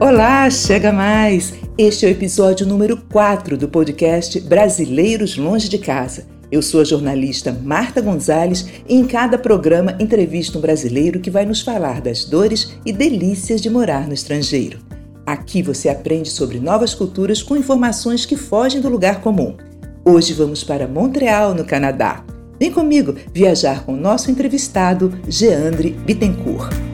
Olá, 0.00 0.48
chega 0.48 0.90
mais! 0.90 1.52
Este 1.76 2.06
é 2.06 2.08
o 2.08 2.10
episódio 2.10 2.66
número 2.66 2.96
4 3.12 3.58
do 3.58 3.68
podcast 3.68 4.40
Brasileiros 4.40 5.36
Longe 5.36 5.68
de 5.68 5.76
Casa. 5.76 6.26
Eu 6.50 6.62
sou 6.62 6.80
a 6.80 6.84
jornalista 6.84 7.52
Marta 7.52 8.00
Gonzalez 8.00 8.66
e 8.88 8.96
em 8.96 9.06
cada 9.06 9.36
programa 9.36 9.94
entrevisto 10.00 10.56
um 10.56 10.60
brasileiro 10.62 11.20
que 11.20 11.30
vai 11.30 11.44
nos 11.44 11.60
falar 11.60 12.00
das 12.00 12.24
dores 12.24 12.74
e 12.86 12.94
delícias 12.94 13.60
de 13.60 13.68
morar 13.68 14.08
no 14.08 14.14
estrangeiro. 14.14 14.78
Aqui 15.26 15.62
você 15.62 15.90
aprende 15.90 16.30
sobre 16.30 16.58
novas 16.58 16.94
culturas 16.94 17.42
com 17.42 17.54
informações 17.54 18.24
que 18.24 18.38
fogem 18.38 18.80
do 18.80 18.88
lugar 18.88 19.20
comum. 19.20 19.54
Hoje 20.02 20.32
vamos 20.32 20.64
para 20.64 20.88
Montreal, 20.88 21.54
no 21.54 21.66
Canadá. 21.66 22.24
Vem 22.58 22.72
comigo 22.72 23.14
viajar 23.34 23.84
com 23.84 23.92
o 23.92 24.00
nosso 24.00 24.30
entrevistado, 24.30 25.12
Geandre 25.28 25.90
Bittencourt. 25.90 26.89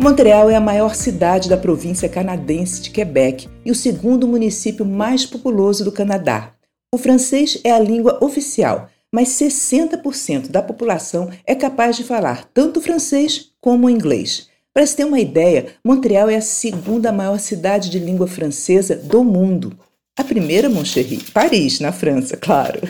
Montreal 0.00 0.48
é 0.48 0.56
a 0.56 0.60
maior 0.60 0.94
cidade 0.94 1.46
da 1.46 1.58
província 1.58 2.08
canadense 2.08 2.80
de 2.80 2.88
Quebec 2.88 3.46
e 3.62 3.70
o 3.70 3.74
segundo 3.74 4.26
município 4.26 4.82
mais 4.82 5.26
populoso 5.26 5.84
do 5.84 5.92
Canadá. 5.92 6.54
O 6.90 6.96
francês 6.96 7.60
é 7.62 7.70
a 7.70 7.78
língua 7.78 8.18
oficial, 8.24 8.88
mas 9.12 9.28
60% 9.28 10.48
da 10.48 10.62
população 10.62 11.28
é 11.46 11.54
capaz 11.54 11.96
de 11.96 12.04
falar 12.04 12.46
tanto 12.54 12.80
francês 12.80 13.50
como 13.60 13.90
inglês. 13.90 14.48
Para 14.72 14.86
se 14.86 14.96
ter 14.96 15.04
uma 15.04 15.20
ideia, 15.20 15.66
Montreal 15.84 16.30
é 16.30 16.36
a 16.36 16.40
segunda 16.40 17.12
maior 17.12 17.38
cidade 17.38 17.90
de 17.90 17.98
língua 17.98 18.26
francesa 18.26 18.96
do 18.96 19.22
mundo. 19.22 19.78
A 20.18 20.24
primeira, 20.24 20.70
Moncherry, 20.70 21.18
Paris, 21.34 21.78
na 21.78 21.92
França, 21.92 22.38
claro. 22.38 22.80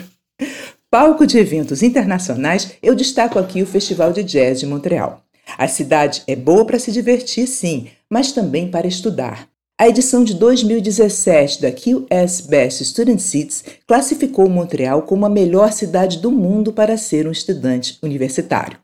Palco 0.89 1.27
de 1.27 1.37
eventos 1.37 1.83
internacionais, 1.83 2.71
eu 2.81 2.95
destaco 2.95 3.37
aqui 3.37 3.61
o 3.61 3.67
Festival 3.67 4.13
de 4.13 4.23
Jazz 4.23 4.61
de 4.61 4.65
Montreal. 4.65 5.21
A 5.57 5.67
cidade 5.67 6.23
é 6.27 6.35
boa 6.35 6.65
para 6.65 6.79
se 6.79 6.91
divertir, 6.91 7.47
sim, 7.47 7.89
mas 8.09 8.31
também 8.31 8.69
para 8.69 8.87
estudar. 8.87 9.47
A 9.79 9.87
edição 9.87 10.23
de 10.23 10.35
2017 10.35 11.59
da 11.59 11.71
QS 11.71 12.41
Best 12.41 12.85
Student 12.85 13.19
Seats 13.19 13.63
classificou 13.87 14.47
Montreal 14.47 15.01
como 15.01 15.25
a 15.25 15.29
melhor 15.29 15.71
cidade 15.71 16.19
do 16.19 16.31
mundo 16.31 16.71
para 16.71 16.97
ser 16.97 17.27
um 17.27 17.31
estudante 17.31 17.97
universitário. 18.03 18.77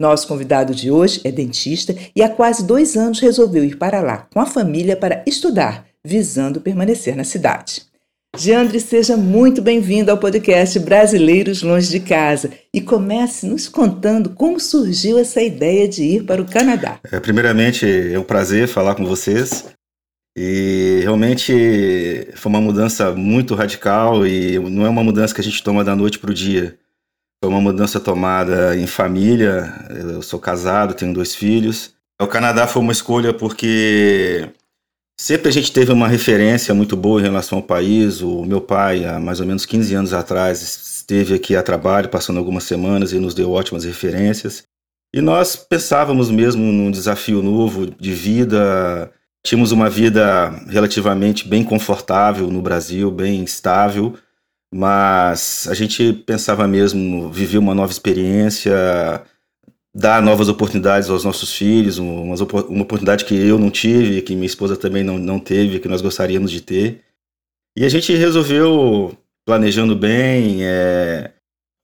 Nosso 0.00 0.28
convidado 0.28 0.74
de 0.74 0.90
hoje 0.90 1.20
é 1.24 1.32
dentista 1.32 1.94
e 2.14 2.22
há 2.22 2.28
quase 2.28 2.64
dois 2.64 2.96
anos 2.96 3.18
resolveu 3.18 3.64
ir 3.64 3.76
para 3.76 4.00
lá 4.00 4.28
com 4.32 4.40
a 4.40 4.46
família 4.46 4.96
para 4.96 5.22
estudar, 5.26 5.84
visando 6.04 6.60
permanecer 6.60 7.16
na 7.16 7.24
cidade. 7.24 7.89
Geandre, 8.36 8.80
seja 8.80 9.16
muito 9.16 9.60
bem-vindo 9.60 10.10
ao 10.10 10.16
podcast 10.16 10.78
Brasileiros 10.78 11.62
Longe 11.62 11.90
de 11.90 12.00
Casa 12.00 12.50
e 12.72 12.80
comece 12.80 13.44
nos 13.44 13.68
contando 13.68 14.30
como 14.30 14.58
surgiu 14.60 15.18
essa 15.18 15.42
ideia 15.42 15.88
de 15.88 16.04
ir 16.04 16.24
para 16.24 16.40
o 16.40 16.46
Canadá. 16.46 17.00
É, 17.10 17.18
primeiramente, 17.18 17.84
é 17.84 18.18
um 18.18 18.22
prazer 18.22 18.68
falar 18.68 18.94
com 18.94 19.04
vocês 19.04 19.66
e 20.38 21.00
realmente 21.02 22.28
foi 22.34 22.50
uma 22.50 22.60
mudança 22.60 23.10
muito 23.12 23.54
radical 23.54 24.24
e 24.24 24.58
não 24.58 24.86
é 24.86 24.88
uma 24.88 25.04
mudança 25.04 25.34
que 25.34 25.40
a 25.40 25.44
gente 25.44 25.62
toma 25.62 25.84
da 25.84 25.96
noite 25.96 26.18
para 26.18 26.30
o 26.30 26.34
dia. 26.34 26.78
Foi 27.42 27.50
uma 27.50 27.60
mudança 27.60 27.98
tomada 27.98 28.76
em 28.76 28.86
família. 28.86 29.86
Eu 29.90 30.22
sou 30.22 30.38
casado, 30.38 30.94
tenho 30.94 31.12
dois 31.12 31.34
filhos. 31.34 31.94
O 32.20 32.26
Canadá 32.26 32.66
foi 32.66 32.80
uma 32.80 32.92
escolha 32.92 33.34
porque 33.34 34.48
Sempre 35.22 35.50
a 35.50 35.52
gente 35.52 35.70
teve 35.70 35.92
uma 35.92 36.08
referência 36.08 36.72
muito 36.72 36.96
boa 36.96 37.20
em 37.20 37.24
relação 37.24 37.58
ao 37.58 37.62
país. 37.62 38.22
O 38.22 38.42
meu 38.42 38.58
pai, 38.58 39.04
há 39.04 39.20
mais 39.20 39.38
ou 39.38 39.44
menos 39.44 39.66
15 39.66 39.94
anos 39.94 40.14
atrás, 40.14 40.62
esteve 40.62 41.34
aqui 41.34 41.54
a 41.54 41.62
trabalho, 41.62 42.08
passando 42.08 42.38
algumas 42.38 42.64
semanas 42.64 43.12
e 43.12 43.18
nos 43.18 43.34
deu 43.34 43.52
ótimas 43.52 43.84
referências. 43.84 44.62
E 45.14 45.20
nós 45.20 45.56
pensávamos 45.56 46.30
mesmo 46.30 46.62
num 46.72 46.90
desafio 46.90 47.42
novo 47.42 47.84
de 48.00 48.14
vida. 48.14 49.12
Tínhamos 49.44 49.72
uma 49.72 49.90
vida 49.90 50.48
relativamente 50.66 51.46
bem 51.46 51.62
confortável 51.64 52.46
no 52.50 52.62
Brasil, 52.62 53.10
bem 53.10 53.44
estável, 53.44 54.14
mas 54.74 55.68
a 55.68 55.74
gente 55.74 56.14
pensava 56.14 56.66
mesmo 56.66 57.30
viver 57.30 57.58
uma 57.58 57.74
nova 57.74 57.92
experiência, 57.92 58.72
dar 59.94 60.22
novas 60.22 60.48
oportunidades 60.48 61.10
aos 61.10 61.24
nossos 61.24 61.52
filhos, 61.52 61.98
uma, 61.98 62.34
uma 62.68 62.82
oportunidade 62.82 63.24
que 63.24 63.34
eu 63.34 63.58
não 63.58 63.70
tive, 63.70 64.22
que 64.22 64.34
minha 64.34 64.46
esposa 64.46 64.76
também 64.76 65.02
não, 65.02 65.18
não 65.18 65.38
teve, 65.38 65.80
que 65.80 65.88
nós 65.88 66.00
gostaríamos 66.00 66.50
de 66.50 66.60
ter. 66.60 67.02
E 67.76 67.84
a 67.84 67.88
gente 67.88 68.14
resolveu, 68.14 69.16
planejando 69.44 69.96
bem, 69.96 70.64
é, 70.64 71.32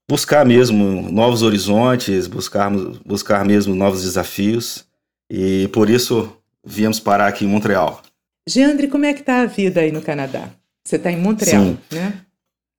buscar 0.09 0.45
mesmo 0.45 1.11
novos 1.11 1.43
horizontes, 1.43 2.27
buscar, 2.27 2.71
buscar 3.05 3.45
mesmo 3.45 3.75
novos 3.75 4.03
desafios. 4.03 4.84
E 5.31 5.69
por 5.69 5.91
isso 5.91 6.33
viemos 6.65 7.00
parar 7.00 7.28
aqui 7.28 7.45
em 7.45 7.49
Montreal. 7.49 8.03
Geandre, 8.49 8.89
como 8.89 9.05
é 9.05 9.12
que 9.12 9.21
está 9.21 9.43
a 9.43 9.47
vida 9.47 9.81
aí 9.81 9.91
no 9.91 10.00
Canadá? 10.00 10.50
Você 10.84 10.97
está 10.97 11.11
em 11.11 11.16
Montreal, 11.16 11.65
Sim. 11.65 11.78
né? 11.91 12.21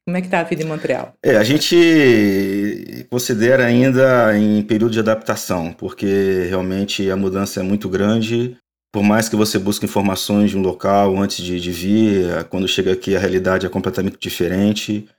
Como 0.08 0.16
é 0.16 0.22
que 0.22 0.28
está 0.28 0.40
a 0.40 0.44
vida 0.44 0.64
em 0.64 0.66
Montreal? 0.66 1.14
É, 1.22 1.36
a 1.36 1.44
gente 1.44 3.06
considera 3.10 3.66
ainda 3.66 4.38
em 4.38 4.64
período 4.64 4.94
de 4.94 5.02
adaptação, 5.02 5.74
porque 5.74 6.46
realmente 6.48 7.12
a 7.12 7.18
mudança 7.18 7.60
é 7.60 7.64
muito 7.64 7.90
grande. 7.90 8.56
Por 8.90 9.04
mais 9.04 9.28
que 9.28 9.36
você 9.36 9.60
busque 9.60 9.84
informações 9.84 10.52
de 10.52 10.58
um 10.58 10.62
local 10.62 11.18
antes 11.18 11.44
de, 11.44 11.60
de 11.60 11.72
vir, 11.74 12.46
quando 12.46 12.70
chega 12.70 12.94
aqui 12.94 13.18
a 13.18 13.20
realidade 13.20 13.66
é 13.66 13.70
completamente 13.70 14.18
diferente. 14.18 15.10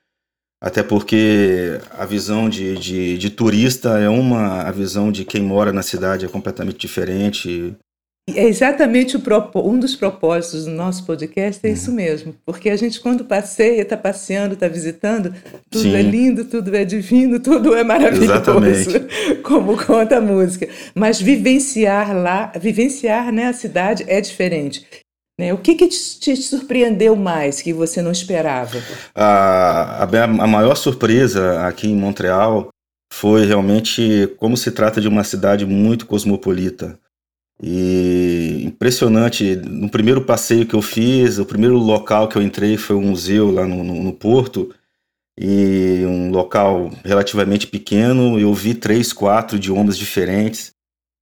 Até 0.59 0.83
porque 0.83 1.79
a 1.91 2.07
visão 2.07 2.49
de, 2.49 2.75
de, 2.79 3.19
de 3.19 3.29
turista 3.29 3.99
é 3.99 4.09
uma, 4.09 4.63
a 4.63 4.71
visão 4.71 5.13
de 5.13 5.23
quem 5.23 5.43
mora 5.43 5.71
na 5.71 5.83
cidade 5.83 6.25
é 6.25 6.29
completamente 6.29 6.79
diferente. 6.79 7.77
É 8.37 8.45
exatamente 8.45 9.17
o, 9.17 9.23
um 9.57 9.79
dos 9.79 9.97
propósitos 9.97 10.65
do 10.65 10.71
nosso 10.71 11.05
podcast, 11.05 11.65
é 11.65 11.69
uhum. 11.69 11.75
isso 11.75 11.93
mesmo. 11.93 12.35
Porque 12.45 12.69
a 12.69 12.77
gente, 12.77 13.01
quando 13.01 13.25
passeia, 13.25 13.83
está 13.83 13.97
passeando, 13.97 14.55
está 14.55 14.69
visitando, 14.69 15.35
tudo 15.71 15.83
Sim. 15.83 15.95
é 15.95 16.03
lindo, 16.03 16.45
tudo 16.45 16.75
é 16.75 16.85
divino, 16.85 17.39
tudo 17.41 17.75
é 17.75 17.85
maravilhoso, 17.85 18.25
exatamente. 18.25 19.07
como 19.43 19.77
conta 19.77 20.19
a 20.19 20.21
música. 20.21 20.69
Mas 20.95 21.21
vivenciar 21.21 22.15
lá, 22.17 22.53
vivenciar 22.61 23.33
né, 23.33 23.47
a 23.47 23.53
cidade 23.53 24.05
é 24.07 24.21
diferente. 24.21 24.87
Né? 25.39 25.53
O 25.55 25.59
que, 25.59 25.75
que 25.75 25.87
te, 25.87 26.19
te, 26.19 26.37
surpreendeu 26.37 27.15
mais 27.15 27.63
que 27.63 27.73
você 27.73 28.03
não 28.03 28.11
esperava? 28.11 28.79
A, 29.15 30.03
a, 30.03 30.25
a 30.25 30.47
maior 30.47 30.75
surpresa 30.75 31.65
aqui 31.67 31.89
em 31.89 31.97
Montreal 31.97 32.71
foi 33.13 33.47
realmente 33.47 34.27
como 34.37 34.57
se 34.57 34.71
trata 34.73 35.01
de 35.01 35.09
uma 35.09 35.25
cidade 35.25 35.65
muito 35.65 36.07
cosmopolita. 36.07 36.99
E 37.61 38.63
impressionante, 38.65 39.57
no 39.57 39.91
primeiro 39.91 40.25
passeio 40.25 40.67
que 40.67 40.75
eu 40.75 40.83
fiz, 40.83 41.39
o 41.39 41.45
primeiro 41.45 41.77
local 41.77 42.29
que 42.29 42.37
eu 42.37 42.43
entrei 42.43 42.77
foi 42.77 42.95
um 42.95 43.11
museu 43.11 43.51
lá 43.51 43.67
no, 43.67 43.83
no, 43.83 44.03
no 44.03 44.13
Porto, 44.13 44.73
e 45.41 46.05
um 46.05 46.31
local 46.31 46.91
relativamente 47.05 47.67
pequeno, 47.67 48.41
eu 48.41 48.53
vi 48.53 48.75
três, 48.75 49.13
quatro 49.13 49.57
idiomas 49.57 49.97
diferentes. 49.97 50.73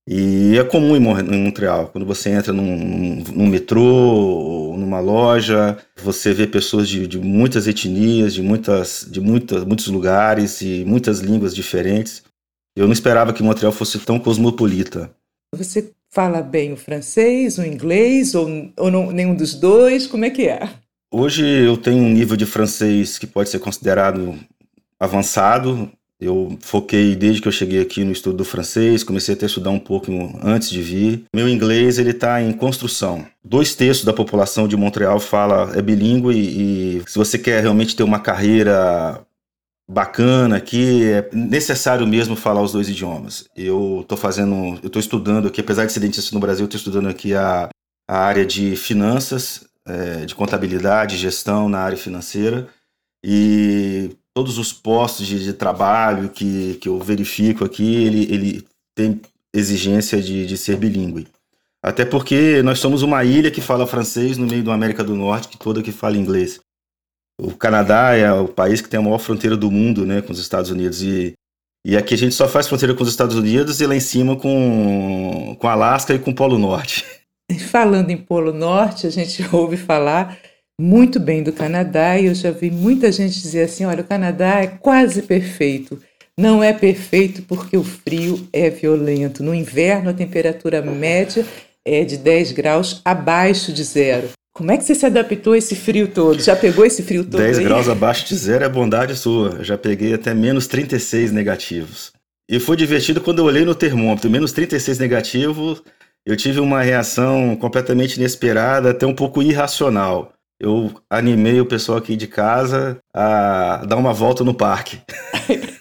E 0.09 0.57
é 0.57 0.65
comum 0.65 0.97
em 0.97 1.01
Montreal, 1.01 1.89
quando 1.89 2.07
você 2.07 2.31
entra 2.31 2.53
num, 2.53 3.25
num 3.35 3.47
metrô, 3.47 4.75
numa 4.79 5.01
loja, 5.01 5.77
você 6.01 6.33
vê 6.33 6.47
pessoas 6.47 6.89
de, 6.89 7.07
de 7.07 7.19
muitas 7.19 7.67
etnias, 7.67 8.33
de, 8.33 8.41
muitas, 8.41 9.07
de 9.11 9.21
muitas, 9.21 9.65
muitos 9.65 9.89
lugares 9.89 10.63
e 10.63 10.85
muitas 10.87 11.21
línguas 11.21 11.55
diferentes. 11.55 12.23
Eu 12.77 12.87
não 12.87 12.93
esperava 12.93 13.33
que 13.33 13.43
Montreal 13.43 13.73
fosse 13.73 13.99
tão 13.99 14.19
cosmopolita. 14.19 15.11
Você 15.55 15.91
fala 16.16 16.41
bem 16.41 16.72
o 16.72 16.78
francês, 16.78 17.59
o 17.59 17.63
inglês, 17.63 18.34
ou, 18.34 18.48
ou 18.78 18.91
não, 18.91 19.13
nenhum 19.13 19.34
dos 19.34 19.53
dois? 19.54 20.07
Como 20.07 20.24
é 20.24 20.30
que 20.30 20.48
é? 20.48 20.66
Hoje 21.13 21.45
eu 21.47 21.77
tenho 21.77 22.03
um 22.03 22.09
nível 22.09 22.39
de 22.39 22.47
francês 22.47 23.18
que 23.18 23.27
pode 23.27 23.51
ser 23.51 23.59
considerado 23.59 24.34
avançado. 24.98 25.91
Eu 26.18 26.57
foquei 26.63 27.15
desde 27.15 27.42
que 27.42 27.48
eu 27.48 27.53
cheguei 27.53 27.83
aqui 27.83 28.03
no 28.03 28.13
estudo 28.13 28.39
do 28.39 28.45
francês, 28.47 29.04
comecei 29.04 29.36
a 29.39 29.45
estudar 29.45 29.68
um 29.68 29.78
pouco 29.78 30.10
antes 30.42 30.71
de 30.71 30.80
vir. 30.80 31.24
Meu 31.34 31.47
inglês 31.47 31.98
ele 31.98 32.13
está 32.13 32.41
em 32.41 32.54
construção. 32.54 33.27
Dois 33.45 33.74
terços 33.74 34.07
da 34.07 34.15
população 34.15 34.66
de 34.66 34.74
Montreal 34.74 35.21
fala 35.21 35.77
é 35.77 35.83
bilíngue 35.83 36.33
e, 36.33 36.97
e 36.97 37.03
se 37.07 37.19
você 37.19 37.39
quer 37.39 37.60
realmente 37.60 37.95
ter 37.95 38.04
uma 38.04 38.21
carreira 38.21 39.21
bacana 39.88 40.56
aqui, 40.56 41.04
é 41.04 41.28
necessário 41.33 42.06
mesmo 42.06 42.34
falar 42.34 42.62
os 42.62 42.72
dois 42.72 42.88
idiomas. 42.88 43.44
Eu 43.56 44.00
estou 44.03 44.18
fazendo, 44.18 44.78
eu 44.83 44.86
estou 44.88 45.00
estudando 45.00 45.47
aqui, 45.47 45.60
apesar 45.60 45.86
de 45.86 45.92
ser 45.92 46.00
dentista 46.00 46.34
no 46.34 46.41
Brasil, 46.41 46.65
estou 46.65 46.78
estudando 46.78 47.09
aqui 47.09 47.34
a, 47.34 47.68
a 48.09 48.18
área 48.18 48.44
de 48.44 48.77
finanças, 48.77 49.65
é, 49.86 50.24
de 50.24 50.34
contabilidade, 50.34 51.16
gestão 51.16 51.68
na 51.68 51.78
área 51.78 51.97
financeira 51.97 52.68
e 53.24 54.10
todos 54.34 54.59
os 54.59 54.72
postos 54.72 55.27
de, 55.27 55.42
de, 55.42 55.53
trabalho 55.53 56.28
que, 56.28 56.74
que 56.74 56.88
eu 56.88 56.98
verifico 57.00 57.65
aqui, 57.65 58.04
ele, 58.04 58.33
ele 58.33 58.66
tem 58.94 59.21
exigência 59.54 60.21
de, 60.21 60.47
de 60.47 60.56
ser 60.56 60.77
bilíngue. 60.77 61.27
Até 61.83 62.04
porque 62.04 62.62
nós 62.62 62.78
somos 62.78 63.03
uma 63.03 63.24
ilha 63.24 63.50
que 63.50 63.60
fala 63.60 63.86
francês 63.86 64.36
no 64.36 64.47
meio 64.47 64.62
da 64.62 64.74
América 64.74 65.04
do 65.04 65.15
Norte, 65.15 65.48
que 65.48 65.56
toda 65.56 65.83
que 65.83 65.92
fala 65.92 66.16
inglês. 66.16 66.60
O 67.41 67.54
Canadá 67.54 68.15
é 68.15 68.33
o 68.33 68.48
país 68.48 68.80
que 68.80 68.88
tem 68.88 68.98
a 68.98 69.03
maior 69.03 69.18
fronteira 69.18 69.56
do 69.56 69.71
mundo, 69.71 70.06
né, 70.06 70.22
com 70.22 70.33
os 70.33 70.38
Estados 70.38 70.71
Unidos. 70.71 71.03
E, 71.03 71.34
e 71.86 71.97
aqui 71.97 72.15
a 72.15 72.18
gente 72.18 72.34
só 72.34 72.48
faz 72.48 72.66
fronteira 72.66 72.94
com 72.94 73.03
os 73.03 73.10
Estados 73.10 73.36
Unidos 73.36 73.80
e 73.80 73.86
lá 73.86 73.94
em 73.94 74.00
cima 74.00 74.36
com, 74.36 75.56
com 75.59 75.68
Alasca 75.68 76.15
e 76.15 76.18
com 76.18 76.30
o 76.30 76.34
Polo 76.34 76.59
Norte. 76.59 77.04
Falando 77.71 78.10
em 78.10 78.16
Polo 78.16 78.53
Norte, 78.53 79.06
a 79.06 79.10
gente 79.10 79.47
ouve 79.54 79.77
falar 79.77 80.38
muito 80.80 81.21
bem 81.21 81.42
do 81.42 81.53
Canadá 81.53 82.18
e 82.18 82.27
eu 82.27 82.34
já 82.34 82.50
vi 82.50 82.71
muita 82.71 83.12
gente 83.12 83.41
dizer 83.41 83.62
assim: 83.62 83.84
olha, 83.84 84.03
o 84.03 84.06
Canadá 84.06 84.60
é 84.62 84.66
quase 84.66 85.22
perfeito. 85.22 86.00
Não 86.38 86.62
é 86.62 86.72
perfeito 86.72 87.42
porque 87.42 87.78
o 87.78 87.84
frio 87.84 88.47
é 88.53 88.68
violento. 88.68 89.42
No 89.42 89.54
inverno, 89.54 90.10
a 90.10 90.15
temperatura 90.15 90.83
média 90.83 91.47
é 91.83 92.04
de 92.04 92.18
10 92.18 92.53
graus 92.53 93.00
abaixo 93.04 93.72
de 93.72 93.83
zero. 93.84 94.28
Como 94.57 94.71
é 94.71 94.79
que 94.79 94.85
você 94.85 94.95
se 94.95 95.05
adaptou 95.05 95.53
a 95.53 95.59
esse 95.59 95.77
frio 95.77 96.09
todo? 96.09 96.41
Já 96.43 96.57
pegou 96.57 96.87
esse 96.87 97.03
frio 97.03 97.23
todo? 97.23 97.37
10 97.37 97.59
aí? 97.59 97.65
graus 97.65 97.91
abaixo 97.91 98.27
de 98.27 98.35
zero 98.35 98.65
é 98.65 98.69
bondade 98.71 99.15
sua. 99.15 99.57
Eu 99.59 99.65
já 99.65 99.77
peguei 99.77 100.15
até 100.15 100.33
menos 100.33 100.67
36 100.67 101.31
negativos. 101.31 102.11
E 102.51 102.59
foi 102.59 102.75
divertido 102.75 103.21
quando 103.21 103.41
eu 103.41 103.45
olhei 103.45 103.67
no 103.67 103.75
termômetro, 103.75 104.31
menos 104.31 104.53
36 104.53 104.99
negativo, 104.99 105.79
eu 106.25 106.35
tive 106.39 106.59
uma 106.59 106.81
reação 106.81 107.55
completamente 107.55 108.17
inesperada, 108.17 108.93
até 108.93 109.07
um 109.07 109.15
pouco 109.15 109.43
irracional. 109.43 110.33
Eu 110.59 110.91
animei 111.11 111.61
o 111.61 111.67
pessoal 111.67 111.99
aqui 111.99 112.17
de 112.17 112.27
casa 112.27 112.97
a 113.13 113.85
dar 113.87 113.97
uma 113.97 114.15
volta 114.15 114.43
no 114.43 114.55
parque. 114.55 115.03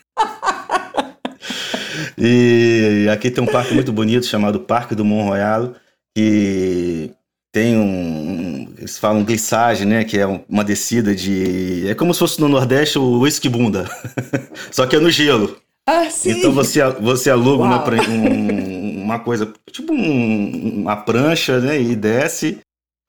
E 2.18 3.07
aqui 3.12 3.30
tem 3.30 3.44
um 3.44 3.48
parque 3.48 3.74
muito 3.74 3.92
bonito 3.92 4.25
chamado 4.25 4.62
Parque 4.62 4.95
do 4.95 5.04
Mont 5.04 5.27
Royal, 5.27 5.74
que 6.16 7.12
tem 7.56 7.77
um. 7.77 8.64
Eles 8.85 8.99
falam 8.99 9.23
glissagem, 9.23 9.87
né? 9.87 10.03
Que 10.03 10.19
é 10.19 10.27
uma 10.47 10.63
descida 10.63 11.15
de. 11.15 11.87
É 11.89 11.95
como 11.95 12.13
se 12.13 12.19
fosse 12.19 12.39
no 12.39 12.47
Nordeste 12.47 12.99
o 12.99 13.21
whisky 13.21 13.49
bunda. 13.49 13.89
Só 14.69 14.85
que 14.85 14.95
é 14.95 14.99
no 14.99 15.09
gelo. 15.09 15.57
Ah, 15.89 16.07
sim. 16.11 16.29
Então 16.29 16.51
você, 16.51 16.87
você 17.01 17.31
aluga 17.31 17.63
uma, 17.63 17.83
um, 18.07 19.03
uma 19.03 19.17
coisa, 19.17 19.51
tipo 19.71 19.91
um, 19.91 20.81
uma 20.81 20.95
prancha, 20.97 21.59
né? 21.59 21.81
E 21.81 21.95
desce. 21.95 22.59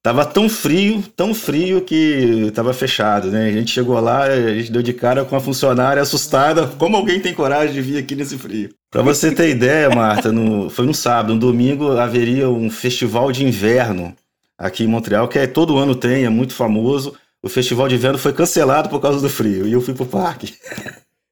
Tava 0.03 0.25
tão 0.25 0.49
frio, 0.49 1.05
tão 1.15 1.35
frio 1.35 1.83
que 1.83 2.51
tava 2.55 2.73
fechado, 2.73 3.31
né? 3.31 3.49
A 3.49 3.53
gente 3.53 3.71
chegou 3.71 4.01
lá, 4.01 4.23
a 4.23 4.55
gente 4.55 4.73
deu 4.73 4.81
de 4.81 4.95
cara 4.95 5.27
com 5.27 5.37
a 5.37 5.41
funcionária 5.41 6.01
assustada. 6.01 6.67
Como 6.79 6.97
alguém 6.97 7.21
tem 7.21 7.35
coragem 7.35 7.75
de 7.75 7.83
vir 7.83 7.99
aqui 7.99 8.15
nesse 8.15 8.39
frio? 8.39 8.71
Para 8.91 9.03
você 9.03 9.31
ter 9.31 9.51
ideia, 9.51 9.91
Marta, 9.91 10.33
no, 10.33 10.71
foi 10.71 10.87
no 10.87 10.95
sábado, 10.95 11.35
no 11.35 11.41
domingo 11.41 11.99
haveria 11.99 12.49
um 12.49 12.71
festival 12.71 13.31
de 13.31 13.45
inverno 13.45 14.17
aqui 14.59 14.85
em 14.85 14.89
Montreal, 14.89 15.29
que 15.29 15.39
é, 15.39 15.47
todo 15.47 15.79
ano 15.79 15.95
tem, 15.95 16.25
é 16.25 16.29
muito 16.29 16.55
famoso. 16.55 17.15
O 17.43 17.49
festival 17.49 17.89
de 17.89 17.95
inverno 17.95 18.19
foi 18.19 18.33
cancelado 18.33 18.89
por 18.89 19.01
causa 19.01 19.21
do 19.21 19.29
frio 19.29 19.67
e 19.67 19.73
eu 19.73 19.81
fui 19.81 19.95
pro 19.95 20.07
parque. 20.07 20.55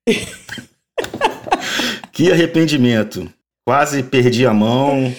que 2.13 2.31
arrependimento. 2.31 3.29
Quase 3.67 4.03
perdi 4.03 4.47
a 4.47 4.53
mão. 4.53 5.15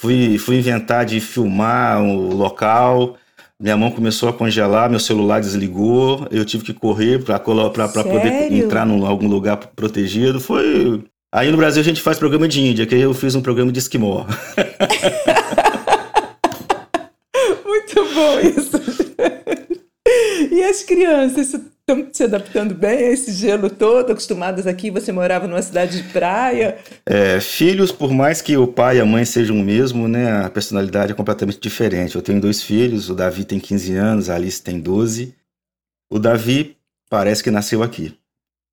Fui, 0.00 0.38
fui 0.38 0.56
inventar 0.56 1.04
de 1.04 1.20
filmar 1.20 2.02
o 2.02 2.34
local. 2.34 3.16
Minha 3.60 3.76
mão 3.76 3.90
começou 3.90 4.30
a 4.30 4.32
congelar, 4.32 4.88
meu 4.88 4.98
celular 4.98 5.40
desligou. 5.40 6.26
Eu 6.30 6.44
tive 6.46 6.64
que 6.64 6.72
correr 6.72 7.22
para 7.22 7.38
poder 7.38 8.50
entrar 8.50 8.88
em 8.88 9.04
algum 9.04 9.28
lugar 9.28 9.58
protegido. 9.58 10.40
Foi. 10.40 11.04
Aí 11.32 11.50
no 11.50 11.58
Brasil 11.58 11.82
a 11.82 11.84
gente 11.84 12.00
faz 12.00 12.18
programa 12.18 12.48
de 12.48 12.60
Índia, 12.60 12.86
que 12.86 12.94
eu 12.94 13.12
fiz 13.12 13.34
um 13.34 13.42
programa 13.42 13.70
de 13.70 13.78
esquimó. 13.78 14.24
Bom 18.20 18.40
isso. 18.40 18.70
E 20.50 20.64
as 20.64 20.82
crianças 20.82 21.54
estão 21.54 22.08
se 22.12 22.24
adaptando 22.24 22.74
bem 22.74 22.98
a 22.98 23.12
esse 23.12 23.32
gelo 23.32 23.70
todo, 23.70 24.10
acostumadas 24.10 24.66
aqui? 24.66 24.90
Você 24.90 25.12
morava 25.12 25.46
numa 25.46 25.62
cidade 25.62 26.02
de 26.02 26.08
praia? 26.12 26.78
É, 27.06 27.38
filhos, 27.40 27.92
por 27.92 28.10
mais 28.12 28.42
que 28.42 28.56
o 28.56 28.66
pai 28.66 28.96
e 28.96 29.00
a 29.00 29.06
mãe 29.06 29.24
sejam 29.24 29.56
o 29.56 29.62
mesmo, 29.62 30.08
né, 30.08 30.44
a 30.44 30.50
personalidade 30.50 31.12
é 31.12 31.14
completamente 31.14 31.60
diferente. 31.60 32.16
Eu 32.16 32.22
tenho 32.22 32.40
dois 32.40 32.62
filhos, 32.62 33.10
o 33.10 33.14
Davi 33.14 33.44
tem 33.44 33.60
15 33.60 33.94
anos, 33.94 34.30
a 34.30 34.34
Alice 34.34 34.60
tem 34.60 34.80
12. 34.80 35.34
O 36.10 36.18
Davi 36.18 36.76
parece 37.08 37.44
que 37.44 37.50
nasceu 37.50 37.82
aqui. 37.82 38.16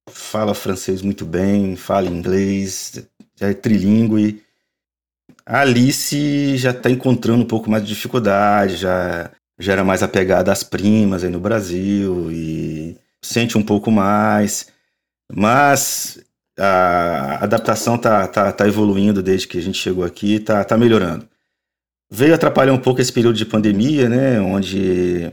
Fala 0.09 0.55
francês 0.55 1.01
muito 1.01 1.25
bem, 1.25 1.75
fala 1.75 2.07
inglês, 2.07 3.07
é 3.39 3.53
trilingue. 3.53 4.41
A 5.47 5.61
Alice 5.61 6.57
já 6.57 6.71
está 6.71 6.89
encontrando 6.89 7.41
um 7.41 7.47
pouco 7.47 7.71
mais 7.71 7.81
de 7.81 7.89
dificuldade, 7.89 8.75
já 8.75 9.31
já 9.59 9.73
era 9.73 9.83
mais 9.83 10.03
apegada 10.03 10.51
às 10.51 10.61
primas 10.61 11.23
aí 11.23 11.29
no 11.29 11.39
Brasil 11.39 12.29
e 12.31 12.95
sente 13.23 13.57
um 13.57 13.63
pouco 13.63 13.89
mais. 13.89 14.67
Mas 15.33 16.19
a 16.59 17.43
adaptação 17.43 17.97
tá, 17.97 18.27
tá, 18.27 18.51
tá 18.51 18.67
evoluindo 18.67 19.23
desde 19.23 19.47
que 19.47 19.57
a 19.57 19.61
gente 19.61 19.77
chegou 19.77 20.03
aqui, 20.03 20.39
tá, 20.39 20.63
tá 20.63 20.77
melhorando. 20.77 21.27
Veio 22.11 22.35
atrapalhar 22.35 22.73
um 22.73 22.77
pouco 22.77 23.01
esse 23.01 23.11
período 23.11 23.35
de 23.35 23.45
pandemia, 23.45 24.07
né, 24.07 24.39
onde... 24.39 25.31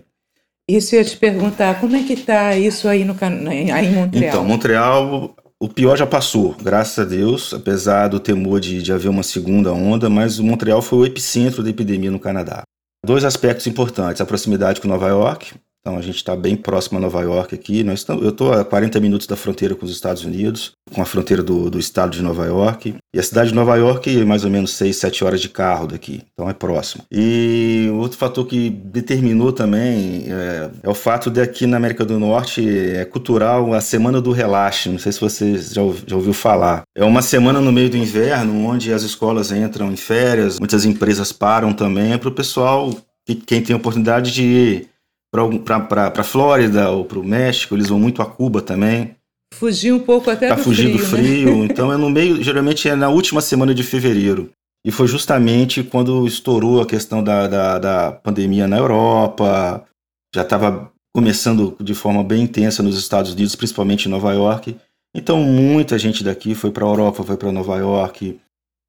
Isso 0.69 0.95
eu 0.95 1.01
ia 1.01 1.05
te 1.05 1.17
perguntar, 1.17 1.79
como 1.79 1.95
é 1.95 2.03
que 2.03 2.17
tá 2.17 2.57
isso 2.57 2.89
aí, 2.89 3.05
no, 3.05 3.15
aí 3.21 3.87
em 3.87 3.93
Montreal? 3.93 4.29
Então, 4.29 4.45
Montreal, 4.45 5.37
o 5.65 5.69
pior 5.69 5.97
já 5.97 6.07
passou, 6.07 6.55
graças 6.63 6.99
a 6.99 7.09
Deus, 7.09 7.55
apesar 7.55 8.09
do 8.09 8.21
temor 8.21 8.61
de, 8.61 8.83
de 8.83 8.93
haver 8.93 9.09
uma 9.09 9.23
segunda 9.23 9.73
onda, 9.73 10.11
mas 10.11 10.39
o 10.39 10.45
Montreal 10.45 10.83
foi 10.83 10.99
o 10.99 11.07
epicentro 11.07 11.63
da 11.63 11.71
epidemia 11.71 12.11
no 12.11 12.21
Canadá. 12.21 12.65
Dois 13.03 13.25
aspectos 13.25 13.67
importantes: 13.67 14.21
a 14.21 14.27
proximidade 14.27 14.79
com 14.79 14.87
Nova 14.87 15.09
York. 15.09 15.55
Então 15.87 15.99
a 15.99 16.01
gente 16.01 16.17
está 16.17 16.35
bem 16.35 16.57
próximo 16.57 16.97
a 16.97 17.01
Nova 17.01 17.21
York 17.21 17.55
aqui. 17.55 17.85
Nós 17.85 18.07
eu 18.09 18.31
estou 18.31 18.55
a 18.55 18.65
40 18.65 18.99
minutos 19.01 19.27
da 19.27 19.37
fronteira 19.37 19.75
com 19.75 19.85
os 19.85 19.93
Estados 19.93 20.25
Unidos, 20.25 20.73
com 20.91 21.03
a 21.03 21.05
fronteira 21.05 21.43
do, 21.43 21.69
do 21.69 21.79
estado 21.79 22.13
de 22.13 22.23
Nova 22.23 22.47
York. 22.47 22.95
E 23.15 23.21
a 23.21 23.23
cidade 23.23 23.51
de 23.51 23.55
Nova 23.55 23.77
York 23.77 24.19
é 24.19 24.25
mais 24.25 24.47
ou 24.47 24.51
menos 24.51 24.73
6, 24.73 24.97
7 24.97 25.25
horas 25.25 25.43
de 25.43 25.51
carro 25.51 25.87
daqui. 25.87 26.23
Então 26.33 26.49
é 26.49 26.55
próximo. 26.55 27.05
E 27.13 27.91
outro 27.97 28.17
fator 28.17 28.47
que 28.47 28.71
determinou 28.71 29.53
também 29.53 30.25
é, 30.27 30.71
é 30.83 30.89
o 30.89 30.95
fato 30.95 31.31
de 31.31 31.43
aqui 31.43 31.67
na 31.67 31.77
América 31.77 32.03
do 32.03 32.19
Norte 32.19 32.67
é 32.67 33.05
cultural 33.05 33.75
a 33.75 33.81
Semana 33.83 34.23
do 34.23 34.33
Relaxe. 34.33 34.89
Não 34.89 34.99
sei 34.99 35.13
se 35.13 35.21
você 35.21 35.59
já, 35.59 35.83
já 36.07 36.17
ouviu 36.17 36.33
falar. 36.33 36.85
É 36.97 37.05
uma 37.05 37.21
semana 37.21 37.61
no 37.61 37.71
meio 37.71 37.91
do 37.91 37.99
inverno 37.99 38.65
onde 38.65 38.91
as 38.91 39.03
escolas 39.03 39.53
entram 39.53 39.93
em 39.93 39.97
férias, 39.97 40.59
muitas 40.59 40.87
empresas 40.87 41.31
param 41.31 41.75
também. 41.75 42.15
É 42.15 42.17
para 42.17 42.31
o 42.31 42.33
pessoal, 42.33 42.91
quem 43.47 43.61
tem 43.61 43.77
oportunidade 43.77 44.33
de 44.33 44.43
ir 44.43 44.94
para 45.65 46.13
a 46.17 46.25
Flórida 46.25 46.91
ou 46.91 47.05
para 47.05 47.19
o 47.19 47.25
México, 47.25 47.75
eles 47.75 47.89
vão 47.89 47.99
muito 47.99 48.23
a 48.23 48.27
Cuba 48.27 48.63
também. 48.63 49.17
Fugir 49.53 49.93
um 49.93 50.01
pouco 50.01 50.31
até 50.31 50.49
pra 50.49 50.57
do 50.57 50.63
fugir 50.63 50.99
frio, 50.99 50.99
do 50.99 51.05
frio. 51.05 51.59
Né? 51.59 51.65
Então 51.71 51.93
é 51.93 51.97
no 51.97 52.11
meio, 52.11 52.43
geralmente 52.43 52.89
é 52.89 52.95
na 52.95 53.09
última 53.09 53.41
semana 53.41 53.75
de 53.75 53.83
fevereiro. 53.83 54.51
E 54.87 54.91
foi 54.91 55.07
justamente 55.07 55.83
quando 55.83 56.27
estourou 56.27 56.81
a 56.81 56.87
questão 56.87 57.23
da, 57.23 57.47
da, 57.47 57.79
da 57.79 58.13
pandemia 58.13 58.69
na 58.69 58.77
Europa, 58.77 59.85
já 60.35 60.43
estava 60.43 60.93
começando 61.15 61.77
de 61.81 61.95
forma 61.95 62.23
bem 62.23 62.43
intensa 62.43 62.83
nos 62.83 62.99
Estados 62.99 63.33
Unidos, 63.33 63.55
principalmente 63.55 64.07
em 64.07 64.11
Nova 64.11 64.33
York. 64.33 64.77
Então 65.17 65.43
muita 65.43 65.99
gente 65.99 66.25
daqui 66.25 66.55
foi 66.55 66.71
para 66.71 66.85
a 66.85 66.89
Europa, 66.89 67.23
foi 67.23 67.37
para 67.37 67.53
Nova 67.53 67.77
York. 67.77 68.39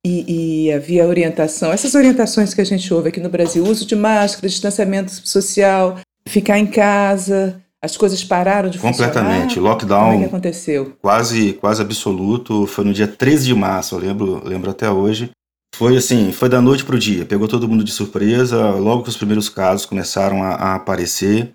E, 0.06 0.68
e, 0.68 0.72
havia 0.72 1.08
orientação, 1.08 1.72
essas 1.72 1.96
orientações 1.96 2.54
que 2.54 2.62
a 2.62 2.66
gente 2.66 2.94
ouve 2.94 3.10
aqui 3.10 3.20
no 3.20 3.30
Brasil, 3.30 3.64
uso 3.64 3.88
de 3.88 3.96
máscara, 3.96 4.48
distanciamento 4.48 5.12
social, 5.28 6.00
ficar 6.28 6.60
em 6.60 6.68
casa, 6.68 7.62
as 7.82 7.96
coisas 7.96 8.24
pararam 8.24 8.70
de 8.70 8.80
Completamente. 8.80 9.56
funcionar? 9.56 9.70
Lockdown. 9.70 10.12
Como 10.12 10.16
é 10.16 10.20
que 10.20 10.26
aconteceu? 10.26 10.98
Quase, 11.02 11.54
quase 11.54 11.82
absoluto. 11.82 12.66
Foi 12.66 12.84
no 12.84 12.94
dia 12.94 13.08
13 13.08 13.46
de 13.46 13.54
março, 13.54 13.96
eu 13.96 14.00
lembro, 14.00 14.42
lembro 14.48 14.72
até 14.72 14.90
hoje. 14.90 15.32
Foi 15.76 15.98
assim, 15.98 16.32
foi 16.32 16.48
da 16.50 16.62
noite 16.62 16.86
para 16.86 16.96
o 16.96 17.00
dia. 17.00 17.26
Pegou 17.26 17.48
todo 17.48 17.68
mundo 17.68 17.84
de 17.84 17.92
surpresa. 17.92 18.72
Logo 18.72 19.04
que 19.04 19.10
os 19.10 19.18
primeiros 19.18 19.50
casos 19.50 19.86
começaram 19.86 20.42
a, 20.42 20.56
a 20.56 20.76
aparecer. 20.76 21.54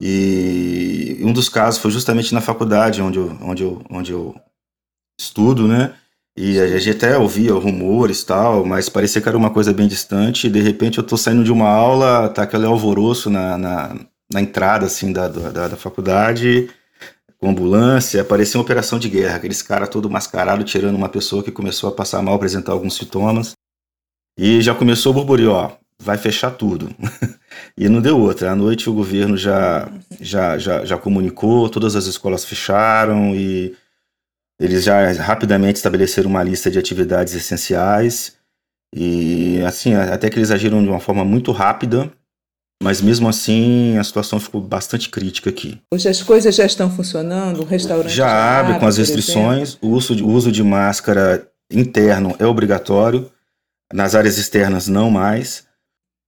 E 0.00 1.18
um 1.20 1.32
dos 1.32 1.48
casos 1.48 1.80
foi 1.80 1.90
justamente 1.90 2.32
na 2.34 2.40
faculdade 2.40 3.02
onde 3.02 3.18
eu, 3.18 3.36
onde 3.42 3.62
eu, 3.62 3.82
onde 3.90 4.12
eu 4.12 4.34
estudo, 5.20 5.68
né? 5.68 5.94
E 6.36 6.58
a 6.58 6.78
gente 6.78 6.96
até 6.96 7.18
ouvia 7.18 7.52
rumores 7.52 8.24
tal, 8.24 8.64
mas 8.64 8.88
parecia 8.88 9.20
que 9.20 9.28
era 9.28 9.36
uma 9.36 9.50
coisa 9.50 9.72
bem 9.72 9.86
distante. 9.86 10.46
E 10.46 10.50
de 10.50 10.60
repente 10.60 10.98
eu 10.98 11.04
tô 11.04 11.16
saindo 11.16 11.44
de 11.44 11.52
uma 11.52 11.68
aula, 11.68 12.28
tá 12.30 12.42
aquele 12.42 12.64
alvoroço 12.64 13.28
na, 13.28 13.58
na, 13.58 13.96
na 14.32 14.40
entrada 14.40 14.86
assim 14.86 15.12
da, 15.12 15.28
da, 15.28 15.68
da, 15.68 15.76
faculdade, 15.76 16.70
com 17.38 17.50
ambulância, 17.50 18.24
parecia 18.24 18.58
uma 18.58 18.64
operação 18.64 18.98
de 18.98 19.08
guerra, 19.10 19.36
aqueles 19.36 19.60
caras 19.62 19.88
todo 19.90 20.08
mascarado 20.08 20.64
tirando 20.64 20.96
uma 20.96 21.08
pessoa 21.08 21.42
que 21.42 21.50
começou 21.52 21.90
a 21.90 21.92
passar 21.92 22.22
mal, 22.22 22.34
apresentar 22.34 22.72
alguns 22.72 22.96
sintomas. 22.96 23.52
E 24.38 24.62
já 24.62 24.74
começou 24.74 25.12
o 25.12 25.14
burburinho, 25.14 25.50
ó, 25.50 25.72
vai 25.98 26.16
fechar 26.16 26.52
tudo. 26.52 26.94
e 27.76 27.88
não 27.88 28.00
deu 28.00 28.18
outra. 28.18 28.52
À 28.52 28.56
noite 28.56 28.88
o 28.88 28.94
governo 28.94 29.36
já, 29.36 29.90
já, 30.18 30.56
já, 30.56 30.84
já 30.84 30.96
comunicou, 30.96 31.68
todas 31.68 31.94
as 31.94 32.06
escolas 32.06 32.44
fecharam 32.44 33.34
e 33.34 33.76
eles 34.62 34.84
já 34.84 35.12
rapidamente 35.12 35.76
estabeleceram 35.76 36.30
uma 36.30 36.42
lista 36.42 36.70
de 36.70 36.78
atividades 36.78 37.34
essenciais 37.34 38.36
e 38.94 39.60
assim, 39.66 39.94
até 39.94 40.30
que 40.30 40.38
eles 40.38 40.50
agiram 40.50 40.82
de 40.82 40.88
uma 40.88 41.00
forma 41.00 41.24
muito 41.24 41.50
rápida 41.50 42.10
Mas 42.82 43.00
mesmo 43.00 43.28
assim, 43.28 43.96
a 43.98 44.04
situação 44.04 44.38
ficou 44.38 44.60
bastante 44.60 45.08
crítica 45.08 45.50
aqui. 45.50 45.80
Hoje 45.92 46.08
as 46.08 46.22
coisas 46.22 46.54
já 46.54 46.66
estão 46.66 46.90
funcionando, 46.90 47.60
o 47.62 47.64
restaurante 47.64 48.10
já, 48.10 48.26
já 48.26 48.60
abre, 48.60 48.78
com 48.78 48.86
as 48.86 48.96
restrições, 48.98 49.78
o 49.80 49.88
uso, 49.88 50.14
de, 50.16 50.22
o 50.22 50.28
uso 50.28 50.52
de 50.52 50.62
máscara 50.62 51.48
interno 51.70 52.34
é 52.38 52.46
obrigatório, 52.46 53.30
nas 53.92 54.14
áreas 54.14 54.38
externas 54.38 54.88
não 54.88 55.10
mais. 55.10 55.64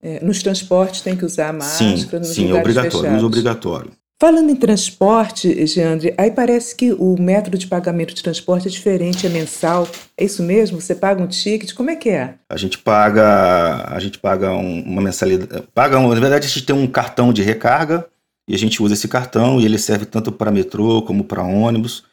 É, 0.02 0.22
nos 0.24 0.42
transportes 0.42 1.00
tem 1.00 1.16
que 1.16 1.24
usar 1.24 1.52
máscara, 1.52 1.96
sim, 1.96 2.18
nos 2.18 2.28
sim, 2.28 2.52
obrigatório, 2.52 2.98
fechados. 2.98 3.16
uso 3.16 3.26
obrigatório. 3.26 3.90
Falando 4.20 4.48
em 4.48 4.56
transporte, 4.56 5.66
Geandre, 5.66 6.14
aí 6.16 6.30
parece 6.30 6.74
que 6.76 6.92
o 6.92 7.20
método 7.20 7.58
de 7.58 7.66
pagamento 7.66 8.14
de 8.14 8.22
transporte 8.22 8.68
é 8.68 8.70
diferente, 8.70 9.26
é 9.26 9.28
mensal. 9.28 9.88
É 10.16 10.24
isso 10.24 10.42
mesmo? 10.42 10.80
Você 10.80 10.94
paga 10.94 11.22
um 11.22 11.26
ticket? 11.26 11.74
Como 11.74 11.90
é 11.90 11.96
que 11.96 12.10
é? 12.10 12.36
A 12.48 12.56
gente 12.56 12.78
paga, 12.78 13.84
a 13.88 13.98
gente 13.98 14.18
paga 14.18 14.52
um, 14.52 14.82
uma 14.82 15.02
mensalidade. 15.02 15.64
Paga, 15.74 15.98
na 16.00 16.20
verdade, 16.20 16.46
a 16.46 16.48
gente 16.48 16.64
tem 16.64 16.74
um 16.74 16.86
cartão 16.86 17.32
de 17.32 17.42
recarga 17.42 18.06
e 18.48 18.54
a 18.54 18.58
gente 18.58 18.80
usa 18.80 18.94
esse 18.94 19.08
cartão 19.08 19.60
e 19.60 19.64
ele 19.64 19.78
serve 19.78 20.06
tanto 20.06 20.30
para 20.30 20.52
metrô 20.52 21.02
como 21.02 21.24
para 21.24 21.42
ônibus. 21.42 22.04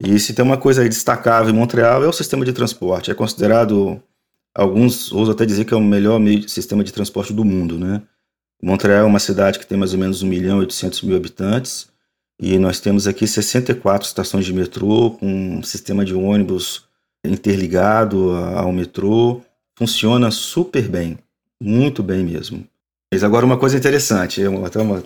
E 0.00 0.18
se 0.18 0.32
tem 0.32 0.44
uma 0.44 0.56
coisa 0.56 0.82
destacável 0.82 1.54
em 1.54 1.56
Montreal 1.56 2.02
é 2.02 2.08
o 2.08 2.12
sistema 2.12 2.46
de 2.46 2.52
transporte. 2.52 3.10
É 3.10 3.14
considerado, 3.14 4.02
alguns 4.54 5.12
ousam 5.12 5.34
até 5.34 5.44
dizer 5.44 5.66
que 5.66 5.74
é 5.74 5.76
o 5.76 5.80
melhor 5.80 6.18
sistema 6.48 6.82
de 6.82 6.92
transporte 6.92 7.32
do 7.32 7.44
mundo, 7.44 7.78
né? 7.78 8.02
Montreal 8.64 9.00
é 9.00 9.04
uma 9.04 9.18
cidade 9.18 9.58
que 9.58 9.66
tem 9.66 9.76
mais 9.76 9.92
ou 9.92 9.98
menos 9.98 10.22
1 10.22 10.26
milhão 10.26 10.58
e 10.58 10.60
800 10.60 11.02
mil 11.02 11.16
habitantes 11.16 11.88
e 12.40 12.58
nós 12.58 12.80
temos 12.80 13.06
aqui 13.06 13.26
64 13.26 14.06
estações 14.06 14.44
de 14.44 14.52
metrô 14.52 15.10
com 15.12 15.58
um 15.58 15.62
sistema 15.62 16.04
de 16.04 16.14
ônibus 16.14 16.84
interligado 17.24 18.32
ao 18.32 18.72
metrô. 18.72 19.40
Funciona 19.76 20.30
super 20.30 20.88
bem, 20.88 21.18
muito 21.62 22.02
bem 22.02 22.24
mesmo. 22.24 22.66
Mas 23.12 23.22
agora 23.22 23.44
uma 23.44 23.58
coisa 23.58 23.76
interessante, 23.76 24.40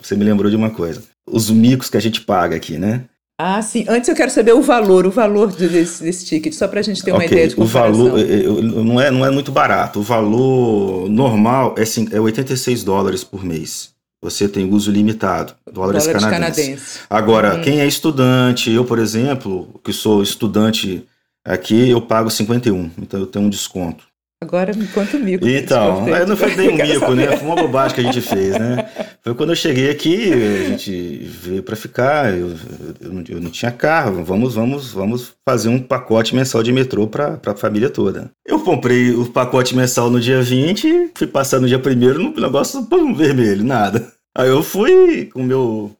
você 0.00 0.14
me 0.16 0.24
lembrou 0.24 0.50
de 0.50 0.56
uma 0.56 0.70
coisa. 0.70 1.02
Os 1.26 1.50
micos 1.50 1.90
que 1.90 1.96
a 1.96 2.00
gente 2.00 2.20
paga 2.20 2.56
aqui, 2.56 2.78
né? 2.78 3.04
Ah, 3.38 3.60
sim. 3.60 3.84
Antes 3.86 4.08
eu 4.08 4.14
quero 4.14 4.30
saber 4.30 4.54
o 4.54 4.62
valor, 4.62 5.06
o 5.06 5.10
valor 5.10 5.52
desse, 5.52 6.02
desse 6.02 6.24
ticket, 6.24 6.54
só 6.54 6.66
para 6.66 6.80
a 6.80 6.82
gente 6.82 7.02
ter 7.02 7.10
uma 7.10 7.18
okay. 7.18 7.28
ideia 7.28 7.48
de 7.48 7.56
comparação. 7.56 8.06
O 8.06 8.10
valor 8.10 8.62
não 8.62 9.00
é, 9.00 9.10
não 9.10 9.26
é 9.26 9.30
muito 9.30 9.52
barato. 9.52 10.00
O 10.00 10.02
valor 10.02 11.08
normal 11.10 11.74
é, 11.76 12.16
é 12.16 12.20
86 12.20 12.82
dólares 12.82 13.22
por 13.22 13.44
mês. 13.44 13.94
Você 14.22 14.48
tem 14.48 14.72
uso 14.72 14.90
limitado, 14.90 15.54
dólares, 15.70 16.04
dólares 16.04 16.24
canadenses. 16.24 16.64
canadenses. 16.64 17.00
Agora, 17.08 17.56
uhum. 17.56 17.60
quem 17.60 17.80
é 17.80 17.86
estudante, 17.86 18.72
eu, 18.72 18.84
por 18.84 18.98
exemplo, 18.98 19.78
que 19.84 19.92
sou 19.92 20.22
estudante 20.22 21.06
aqui, 21.44 21.90
eu 21.90 22.00
pago 22.00 22.30
51, 22.30 22.90
então 22.98 23.20
eu 23.20 23.26
tenho 23.26 23.44
um 23.44 23.50
desconto. 23.50 24.04
Agora 24.46 24.72
me 24.72 24.86
conta 24.86 25.16
o 25.16 25.20
mico. 25.20 25.46
Então, 25.46 26.06
não 26.06 26.36
foi 26.36 26.54
bem 26.54 26.68
um 26.68 26.76
mico, 26.80 27.14
né? 27.14 27.36
Foi 27.36 27.46
uma 27.46 27.56
bobagem 27.56 27.96
que 27.96 28.00
a 28.00 28.04
gente 28.04 28.20
fez, 28.20 28.52
né? 28.52 28.88
Foi 29.22 29.34
quando 29.34 29.50
eu 29.50 29.56
cheguei 29.56 29.90
aqui, 29.90 30.32
a 30.32 30.68
gente 30.68 31.18
veio 31.24 31.64
para 31.64 31.74
ficar, 31.74 32.32
eu, 32.32 32.54
eu, 33.00 33.12
não, 33.12 33.24
eu, 33.28 33.40
não, 33.40 33.50
tinha 33.50 33.72
carro, 33.72 34.22
vamos, 34.22 34.54
vamos, 34.54 34.92
vamos 34.92 35.34
fazer 35.44 35.68
um 35.68 35.80
pacote 35.80 36.32
mensal 36.32 36.62
de 36.62 36.72
metrô 36.72 37.08
para 37.08 37.40
a 37.44 37.56
família 37.56 37.90
toda. 37.90 38.30
Eu 38.46 38.60
comprei 38.60 39.10
o 39.10 39.26
pacote 39.26 39.74
mensal 39.74 40.08
no 40.08 40.20
dia 40.20 40.40
20, 40.40 41.10
fui 41.16 41.26
passar 41.26 41.58
no 41.58 41.66
dia 41.66 41.78
primeiro 41.80 42.22
no 42.22 42.40
negócio 42.40 42.84
pum, 42.84 43.12
vermelho, 43.12 43.64
nada. 43.64 44.12
Aí 44.38 44.48
eu 44.48 44.62
fui 44.62 45.24
com 45.26 45.40
o 45.40 45.44
meu 45.44 45.90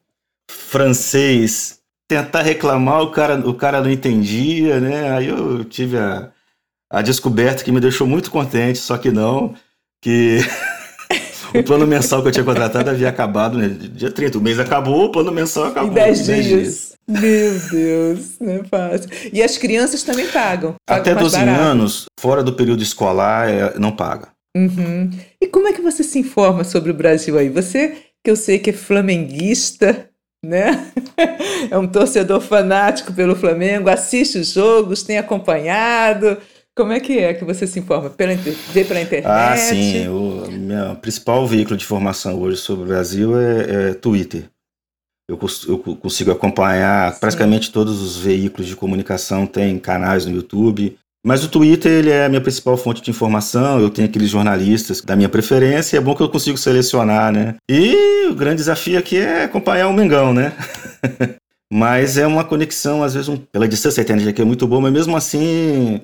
francês 0.49 1.79
tentar 2.07 2.43
reclamar, 2.43 3.01
o 3.01 3.11
cara, 3.11 3.35
o 3.45 3.53
cara 3.53 3.81
não 3.81 3.91
entendia, 3.91 4.79
né? 4.79 5.11
Aí 5.11 5.27
eu 5.27 5.65
tive 5.65 5.97
a 5.97 6.31
a 6.89 7.01
descoberta 7.01 7.63
que 7.63 7.71
me 7.71 7.79
deixou 7.79 8.07
muito 8.07 8.31
contente, 8.31 8.79
só 8.79 8.97
que 8.97 9.11
não, 9.11 9.53
que 10.01 10.39
o 11.53 11.63
plano 11.63 11.85
mensal 11.85 12.21
que 12.21 12.29
eu 12.29 12.31
tinha 12.31 12.45
contratado 12.45 12.89
havia 12.89 13.09
acabado 13.09 13.57
né, 13.57 13.67
dia 13.67 14.11
30. 14.11 14.37
O 14.37 14.41
mês 14.41 14.59
acabou, 14.59 15.05
o 15.05 15.11
plano 15.11 15.31
mensal 15.31 15.65
acabou. 15.65 15.91
Em 15.91 15.95
10 15.95 16.25
dias. 16.25 16.45
dias. 16.45 16.97
Meu 17.09 17.59
Deus, 17.71 18.37
não 18.39 18.53
é 18.53 18.63
fácil. 18.65 19.09
E 19.31 19.41
as 19.41 19.57
crianças 19.57 20.03
também 20.03 20.27
pagam. 20.27 20.75
pagam 20.85 21.01
Até 21.01 21.15
12 21.15 21.37
barato. 21.37 21.61
anos, 21.61 22.05
fora 22.19 22.43
do 22.43 22.53
período 22.53 22.83
escolar, 22.83 23.49
é, 23.49 23.79
não 23.79 23.93
paga. 23.93 24.29
Uhum. 24.55 25.09
E 25.39 25.47
como 25.47 25.67
é 25.67 25.73
que 25.73 25.81
você 25.81 26.03
se 26.03 26.19
informa 26.19 26.63
sobre 26.63 26.91
o 26.91 26.93
Brasil 26.93 27.37
aí? 27.37 27.47
Você, 27.49 27.97
que 28.23 28.29
eu 28.29 28.35
sei 28.35 28.59
que 28.59 28.71
é 28.71 28.73
flamenguista, 28.73 30.09
né? 30.43 30.91
É 31.71 31.77
um 31.77 31.87
torcedor 31.87 32.39
fanático 32.39 33.11
pelo 33.11 33.35
Flamengo, 33.35 33.89
assiste 33.89 34.37
os 34.37 34.53
jogos, 34.53 35.01
tem 35.01 35.17
acompanhado. 35.17 36.37
Como 36.77 36.93
é 36.93 36.99
que 36.99 37.17
é 37.17 37.33
que 37.33 37.43
você 37.43 37.65
se 37.65 37.79
informa? 37.79 38.07
Pela, 38.07 38.35
vê 38.35 38.83
pela 38.85 39.01
internet? 39.01 39.25
Ah, 39.25 39.57
sim. 39.57 40.07
O 40.09 40.47
meu 40.51 40.95
principal 40.97 41.45
veículo 41.47 41.75
de 41.75 41.83
informação 41.83 42.39
hoje 42.39 42.57
sobre 42.57 42.83
o 42.83 42.87
Brasil 42.87 43.35
é, 43.35 43.89
é 43.89 43.93
Twitter. 43.95 44.43
Eu, 45.27 45.39
eu, 45.67 45.79
consigo 45.79 46.31
acompanhar 46.31 47.11
sim. 47.11 47.19
praticamente 47.19 47.71
todos 47.71 47.99
os 47.99 48.17
veículos 48.17 48.67
de 48.67 48.75
comunicação, 48.75 49.47
tem 49.47 49.79
canais 49.79 50.27
no 50.27 50.35
YouTube. 50.35 50.95
Mas 51.25 51.43
o 51.43 51.49
Twitter 51.49 51.91
ele 51.91 52.11
é 52.11 52.25
a 52.25 52.29
minha 52.29 52.39
principal 52.39 52.77
fonte 52.77 53.01
de 53.01 53.09
informação. 53.09 53.79
Eu 53.81 53.89
tenho 53.89 54.07
aqueles 54.07 54.29
jornalistas 54.29 55.01
da 55.01 55.15
minha 55.15 55.27
preferência. 55.27 55.97
É 55.97 55.99
bom 55.99 56.15
que 56.15 56.21
eu 56.21 56.29
consigo 56.29 56.59
selecionar, 56.59 57.33
né? 57.33 57.55
E 57.67 58.27
o 58.29 58.35
grande 58.35 58.57
desafio 58.57 58.99
aqui 58.99 59.17
é 59.17 59.45
acompanhar 59.45 59.87
o 59.87 59.93
Mengão, 59.93 60.31
né? 60.31 60.53
mas 61.73 62.19
é 62.19 62.27
uma 62.27 62.43
conexão, 62.43 63.01
às 63.01 63.15
vezes, 63.15 63.27
um, 63.27 63.35
pela 63.35 63.67
distância, 63.67 63.99
a 63.99 64.03
internet 64.03 64.29
aqui 64.29 64.43
é 64.43 64.45
muito 64.45 64.67
boa, 64.67 64.79
mas 64.79 64.93
mesmo 64.93 65.17
assim 65.17 66.01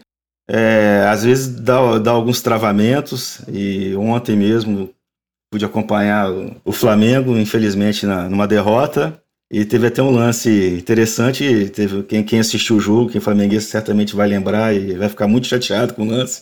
é, 0.50 1.06
às 1.10 1.24
vezes 1.24 1.48
dá, 1.48 1.98
dá 2.00 2.12
alguns 2.12 2.42
travamentos 2.42 3.42
e 3.48 3.96
ontem 3.96 4.36
mesmo 4.36 4.90
pude 5.52 5.66
acompanhar 5.66 6.30
o 6.66 6.72
Flamengo, 6.72 7.38
infelizmente, 7.38 8.06
na, 8.06 8.28
numa 8.28 8.48
derrota. 8.48 9.22
E 9.52 9.64
teve 9.64 9.88
até 9.88 10.02
um 10.02 10.10
lance 10.10 10.50
interessante. 10.80 11.70
Teve, 11.70 12.04
quem, 12.04 12.24
quem 12.24 12.40
assistiu 12.40 12.78
o 12.78 12.80
jogo, 12.80 13.12
quem 13.12 13.22
flamenguista, 13.22 13.70
certamente 13.70 14.16
vai 14.16 14.28
lembrar 14.28 14.74
e 14.74 14.96
vai 14.96 15.08
ficar 15.08 15.28
muito 15.28 15.48
chateado 15.48 15.94
com 15.94 16.04
o 16.04 16.10
lance. 16.10 16.42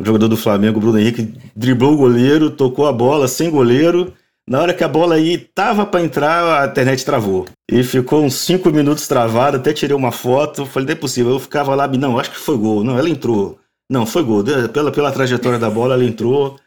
O 0.00 0.04
jogador 0.04 0.28
do 0.28 0.36
Flamengo, 0.36 0.80
Bruno 0.80 0.98
Henrique, 0.98 1.34
driblou 1.54 1.92
o 1.92 1.98
goleiro, 1.98 2.50
tocou 2.50 2.86
a 2.86 2.92
bola 2.92 3.28
sem 3.28 3.50
goleiro 3.50 4.14
na 4.48 4.62
hora 4.62 4.72
que 4.72 4.82
a 4.82 4.88
bola 4.88 5.16
aí 5.16 5.36
tava 5.36 5.84
para 5.84 6.02
entrar, 6.02 6.62
a 6.62 6.66
internet 6.66 7.04
travou. 7.04 7.46
E 7.70 7.84
ficou 7.84 8.24
uns 8.24 8.34
5 8.36 8.70
minutos 8.70 9.06
travado, 9.06 9.58
até 9.58 9.74
tirei 9.74 9.94
uma 9.94 10.10
foto. 10.10 10.64
Falei, 10.64 10.86
não 10.86 10.92
é 10.94 10.96
possível. 10.96 11.32
Eu 11.32 11.38
ficava 11.38 11.74
lá, 11.74 11.86
não, 11.86 12.18
acho 12.18 12.30
que 12.30 12.38
foi 12.38 12.56
gol. 12.56 12.82
Não, 12.82 12.98
ela 12.98 13.10
entrou. 13.10 13.58
Não, 13.90 14.06
foi 14.06 14.22
gol. 14.22 14.42
Pela, 14.72 14.90
pela 14.90 15.12
trajetória 15.12 15.58
da 15.58 15.68
bola, 15.68 15.94
ela 15.94 16.04
entrou. 16.04 16.58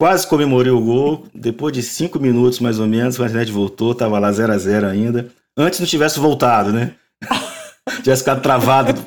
Quase 0.00 0.24
comemorei 0.26 0.70
o 0.70 0.80
gol. 0.80 1.26
Depois 1.34 1.72
de 1.72 1.82
5 1.82 2.20
minutos, 2.20 2.60
mais 2.60 2.78
ou 2.78 2.86
menos, 2.86 3.20
a 3.20 3.24
internet 3.24 3.50
voltou, 3.50 3.94
tava 3.96 4.16
lá 4.20 4.30
0 4.30 4.52
a 4.52 4.58
0 4.58 4.86
ainda. 4.86 5.28
Antes 5.56 5.80
não 5.80 5.86
tivesse 5.88 6.20
voltado, 6.20 6.72
né? 6.72 6.94
tivesse 8.02 8.22
ficado 8.22 8.42
travado. 8.42 8.94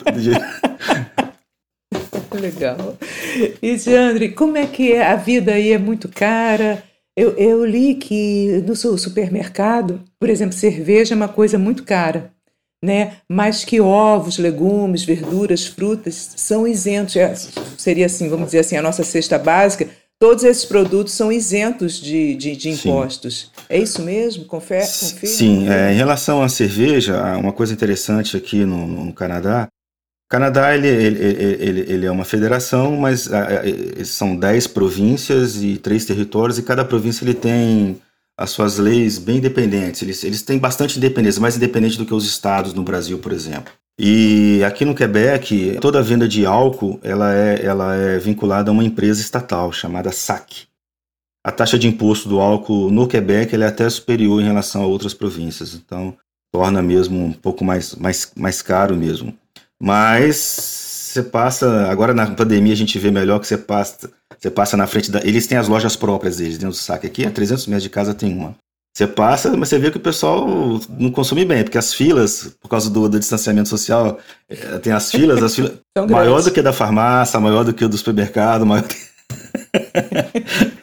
Legal. 2.34 2.98
E, 3.62 3.78
Jandre, 3.78 4.30
como 4.30 4.58
é 4.58 4.68
que 4.68 4.92
é? 4.92 5.12
A 5.12 5.16
vida 5.16 5.54
aí 5.54 5.72
é 5.72 5.78
muito 5.78 6.10
cara? 6.10 6.84
Eu, 7.18 7.32
eu 7.36 7.66
li 7.66 7.96
que 7.96 8.64
no 8.68 8.76
supermercado, 8.76 10.04
por 10.20 10.30
exemplo, 10.30 10.56
cerveja 10.56 11.16
é 11.16 11.18
uma 11.18 11.28
coisa 11.28 11.58
muito 11.58 11.84
cara, 11.84 12.32
né? 12.84 13.14
mas 13.28 13.66
que 13.66 13.82
ovos, 13.82 14.38
legumes, 14.38 15.04
verduras, 15.04 15.66
frutas 15.66 16.34
são 16.36 16.68
isentos. 16.68 17.16
É, 17.16 17.34
seria 17.76 18.06
assim, 18.06 18.30
vamos 18.30 18.46
dizer 18.46 18.60
assim, 18.60 18.78
a 18.78 18.84
nossa 18.84 19.04
cesta 19.04 19.40
básica. 19.40 19.90
Todos 20.20 20.44
esses 20.44 20.66
produtos 20.66 21.14
são 21.14 21.32
isentos 21.32 22.00
de, 22.00 22.36
de, 22.36 22.56
de 22.56 22.70
impostos. 22.70 23.52
Sim. 23.56 23.64
É 23.68 23.80
isso 23.80 24.04
mesmo? 24.04 24.46
Confere, 24.46 24.86
confirma? 24.86 25.28
Sim, 25.28 25.70
é, 25.70 25.94
em 25.94 25.96
relação 25.96 26.44
à 26.44 26.48
cerveja, 26.48 27.20
uma 27.38 27.52
coisa 27.54 27.74
interessante 27.74 28.38
aqui 28.38 28.64
no, 28.64 28.86
no 28.86 29.14
Canadá 29.14 29.68
Canadá 30.30 30.76
ele, 30.76 30.88
ele, 30.88 31.24
ele, 31.24 31.80
ele, 31.88 32.06
é 32.06 32.12
uma 32.12 32.26
federação, 32.26 32.98
mas 32.98 33.30
são 34.04 34.36
10 34.36 34.68
províncias 34.68 35.62
e 35.64 35.78
três 35.78 36.04
territórios, 36.04 36.58
e 36.58 36.64
cada 36.64 36.84
província 36.84 37.24
ele 37.24 37.34
tem 37.34 38.02
as 38.38 38.52
suas 38.52 38.78
leis 38.78 39.18
bem 39.18 39.38
independentes. 39.38 40.02
Eles, 40.02 40.24
eles 40.24 40.42
têm 40.42 40.60
bastante 40.60 40.98
independência, 40.98 41.42
mais 41.42 41.56
independente 41.56 41.98
do 41.98 42.06
que 42.06 42.14
os 42.14 42.26
estados 42.26 42.74
no 42.74 42.84
Brasil, 42.84 43.18
por 43.20 43.32
exemplo. 43.32 43.74
E 44.00 44.62
aqui 44.64 44.86
no 44.86 44.94
Quebec, 44.94 45.80
toda 45.82 46.04
venda 46.04 46.28
de 46.28 46.46
álcool 46.46 47.00
ela 47.02 47.34
é, 47.34 47.66
ela 47.66 47.96
é 47.96 48.20
vinculada 48.20 48.70
a 48.70 48.74
uma 48.74 48.84
empresa 48.84 49.22
estatal 49.22 49.72
chamada 49.72 50.12
SAC. 50.12 50.68
A 51.44 51.52
taxa 51.52 51.80
de 51.80 51.88
imposto 51.88 52.30
do 52.30 52.40
álcool 52.40 52.92
no 52.92 53.08
Quebec 53.08 53.56
é 53.56 53.66
até 53.66 53.90
superior 53.90 54.40
em 54.40 54.46
relação 54.46 54.84
a 54.84 54.86
outras 54.86 55.16
províncias, 55.16 55.74
então 55.74 56.16
torna 56.54 56.82
mesmo 56.82 57.24
um 57.24 57.34
pouco 57.34 57.66
mais, 57.66 57.96
mais, 57.96 58.32
mais 58.36 58.62
caro 58.62 58.96
mesmo. 58.96 59.34
Mas 59.82 60.36
você 61.18 61.24
passa. 61.24 61.88
Agora 61.90 62.14
na 62.14 62.28
pandemia 62.28 62.74
a 62.74 62.78
gente 62.78 62.98
vê 63.00 63.12
melhor 63.12 63.40
que 63.40 63.48
você 63.48 63.58
passa. 63.58 64.10
Você 64.38 64.50
passa 64.50 64.78
na 64.78 64.88
frente 64.88 65.12
da. 65.12 65.20
Eles 65.26 65.48
têm 65.48 65.58
as 65.58 65.68
lojas 65.68 65.96
próprias 65.96 66.38
deles 66.38 66.58
dentro 66.58 66.70
do 66.70 66.76
saque. 66.76 67.08
Aqui 67.08 67.26
a 67.26 67.32
300 67.32 67.68
metros 67.68 67.84
de 67.84 67.90
casa 67.90 68.14
tem 68.14 68.34
uma. 68.34 68.56
Você 68.96 69.06
passa, 69.06 69.56
mas 69.56 69.70
você 69.70 69.78
vê 69.78 69.92
que 69.92 69.98
o 69.98 70.02
pessoal 70.02 70.48
não 70.98 71.12
consome 71.12 71.46
bem, 71.46 71.64
porque 71.64 71.78
as 71.78 71.94
filas, 71.94 72.58
por 72.60 72.68
causa 72.68 72.90
do, 72.90 73.08
do 73.08 73.20
distanciamento 73.20 73.70
social, 73.70 74.20
eh, 74.50 74.80
tem 74.80 74.92
as 74.92 75.12
filas, 75.12 75.44
as 75.44 75.54
filas 75.54 75.74
maior 76.10 76.42
do 76.42 76.50
que 76.50 76.64
da 76.64 76.74
farmácia, 76.74 77.40
maior 77.40 77.64
do 77.64 77.76
que 77.76 77.88
do 77.88 77.96
supermercado, 77.96 78.66
maior 78.66 78.82
que... 78.82 78.96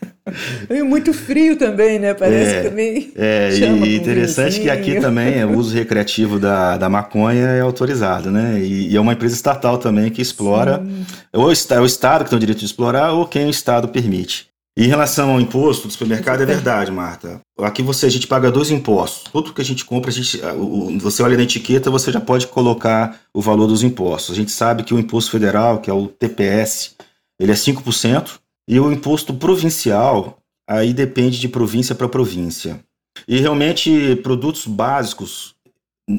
E 0.71 0.83
muito 0.83 1.13
frio 1.13 1.57
também, 1.57 1.99
né? 1.99 2.15
Parece 2.15 2.55
é, 2.55 2.63
que 2.63 2.69
também. 2.69 3.13
É, 3.15 3.51
e 3.53 3.97
interessante 3.97 4.59
que 4.61 4.71
aqui 4.71 4.99
também 4.99 5.39
é, 5.39 5.45
o 5.45 5.59
uso 5.59 5.75
recreativo 5.75 6.39
da, 6.39 6.79
da 6.79 6.89
maconha 6.89 7.47
é 7.47 7.61
autorizado, 7.61 8.31
né? 8.31 8.59
E, 8.61 8.89
e 8.89 8.97
é 8.97 9.01
uma 9.01 9.13
empresa 9.13 9.35
estatal 9.35 9.77
também 9.77 10.11
que 10.11 10.23
explora, 10.23 10.83
Sim. 10.83 11.05
ou 11.35 11.51
é 11.51 11.81
o 11.81 11.87
Estado 11.87 12.25
que 12.25 12.31
tem 12.31 12.37
o 12.37 12.41
direito 12.41 12.61
de 12.61 12.65
explorar, 12.65 13.13
ou 13.13 13.27
quem 13.27 13.47
o 13.47 13.51
Estado 13.51 13.89
permite. 13.89 14.49
E 14.77 14.85
em 14.85 14.89
relação 14.89 15.31
ao 15.31 15.41
imposto 15.41 15.87
do 15.87 15.93
supermercado, 15.93 16.43
é 16.43 16.47
verdade, 16.47 16.91
Marta. 16.91 17.41
Aqui 17.61 17.81
você 17.81 18.07
a 18.07 18.11
gente 18.11 18.27
paga 18.27 18.51
dois 18.51 18.71
impostos. 18.71 19.31
Tudo 19.31 19.53
que 19.53 19.61
a 19.61 19.65
gente 19.65 19.85
compra, 19.85 20.11
a 20.11 20.13
gente, 20.13 20.41
você 21.01 21.23
olha 21.23 21.37
na 21.37 21.45
etiqueta, 21.45 21.91
você 21.91 22.11
já 22.11 22.21
pode 22.21 22.49
colocar 22.49 23.21
o 23.33 23.41
valor 23.41 23.69
dos 23.69 23.85
impostos. 23.85 24.35
A 24.35 24.37
gente 24.37 24.51
sabe 24.51 24.83
que 24.83 24.93
o 24.93 24.99
imposto 24.99 25.31
federal, 25.31 25.79
que 25.79 25.89
é 25.89 25.93
o 25.93 26.09
TPS, 26.09 26.97
ele 27.39 27.53
é 27.53 27.55
5%, 27.55 28.41
e 28.69 28.81
o 28.81 28.91
imposto 28.93 29.35
provincial, 29.35 30.39
aí 30.69 30.93
depende 30.93 31.39
de 31.39 31.49
província 31.49 31.95
para 31.95 32.09
província. 32.09 32.81
E 33.29 33.39
realmente, 33.39 34.17
produtos 34.17 34.67
básicos, 34.67 35.55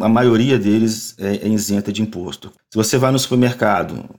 a 0.01 0.09
maioria 0.09 0.57
deles 0.57 1.15
é, 1.19 1.37
é 1.37 1.47
isenta 1.47 1.91
de 1.91 2.01
imposto. 2.01 2.51
Se 2.71 2.77
você 2.77 2.97
vai 2.97 3.11
no 3.11 3.19
supermercado, 3.19 4.09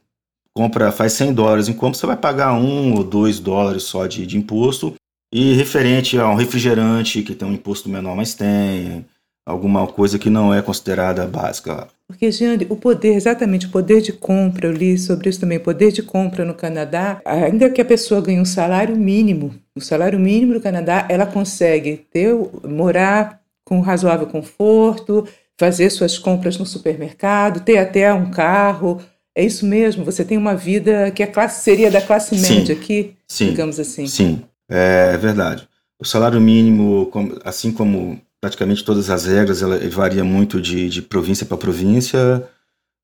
compra, 0.54 0.92
faz 0.92 1.12
100 1.12 1.34
dólares 1.34 1.68
em 1.68 1.72
compra, 1.72 1.98
você 1.98 2.06
vai 2.06 2.16
pagar 2.16 2.54
um 2.54 2.94
ou 2.94 3.04
dois 3.04 3.38
dólares 3.38 3.84
só 3.84 4.06
de, 4.06 4.26
de 4.26 4.36
imposto. 4.36 4.94
E 5.32 5.54
referente 5.54 6.18
a 6.18 6.28
um 6.28 6.36
refrigerante, 6.36 7.22
que 7.22 7.34
tem 7.34 7.48
um 7.48 7.52
imposto 7.52 7.88
menor, 7.88 8.14
mas 8.14 8.34
tem 8.34 9.04
alguma 9.46 9.86
coisa 9.86 10.18
que 10.18 10.28
não 10.28 10.52
é 10.52 10.60
considerada 10.60 11.24
básica. 11.24 11.86
Porque, 12.08 12.30
Jeane, 12.32 12.66
o 12.68 12.76
poder, 12.76 13.14
exatamente, 13.14 13.66
o 13.66 13.70
poder 13.70 14.00
de 14.00 14.12
compra, 14.12 14.66
eu 14.66 14.72
li 14.72 14.98
sobre 14.98 15.30
isso 15.30 15.40
também, 15.40 15.60
poder 15.60 15.92
de 15.92 16.02
compra 16.02 16.44
no 16.44 16.54
Canadá, 16.54 17.20
ainda 17.24 17.70
que 17.70 17.80
a 17.80 17.84
pessoa 17.84 18.20
ganhe 18.20 18.40
um 18.40 18.44
salário 18.44 18.96
mínimo, 18.96 19.54
o 19.76 19.80
salário 19.80 20.18
mínimo 20.18 20.54
no 20.54 20.60
Canadá, 20.60 21.06
ela 21.08 21.26
consegue 21.26 22.04
ter, 22.12 22.34
morar 22.64 23.40
com 23.64 23.80
razoável 23.80 24.26
conforto, 24.26 25.26
fazer 25.58 25.90
suas 25.90 26.18
compras 26.18 26.58
no 26.58 26.66
supermercado, 26.66 27.60
ter 27.60 27.78
até 27.78 28.12
um 28.12 28.30
carro, 28.30 29.00
é 29.36 29.44
isso 29.44 29.66
mesmo? 29.66 30.04
Você 30.04 30.24
tem 30.24 30.38
uma 30.38 30.54
vida 30.54 31.10
que 31.10 31.22
a 31.22 31.26
classe 31.26 31.62
seria 31.62 31.90
da 31.90 32.00
classe 32.00 32.34
média 32.34 32.74
sim, 32.74 32.80
aqui, 32.80 33.14
sim, 33.28 33.50
digamos 33.50 33.78
assim. 33.78 34.06
Sim, 34.06 34.42
é 34.68 35.16
verdade. 35.16 35.68
O 35.98 36.04
salário 36.04 36.40
mínimo, 36.40 37.10
assim 37.44 37.72
como 37.72 38.20
praticamente 38.40 38.84
todas 38.84 39.10
as 39.10 39.26
regras, 39.26 39.62
ela 39.62 39.78
varia 39.90 40.24
muito 40.24 40.60
de, 40.60 40.88
de 40.88 41.02
província 41.02 41.46
para 41.46 41.56
província. 41.56 42.48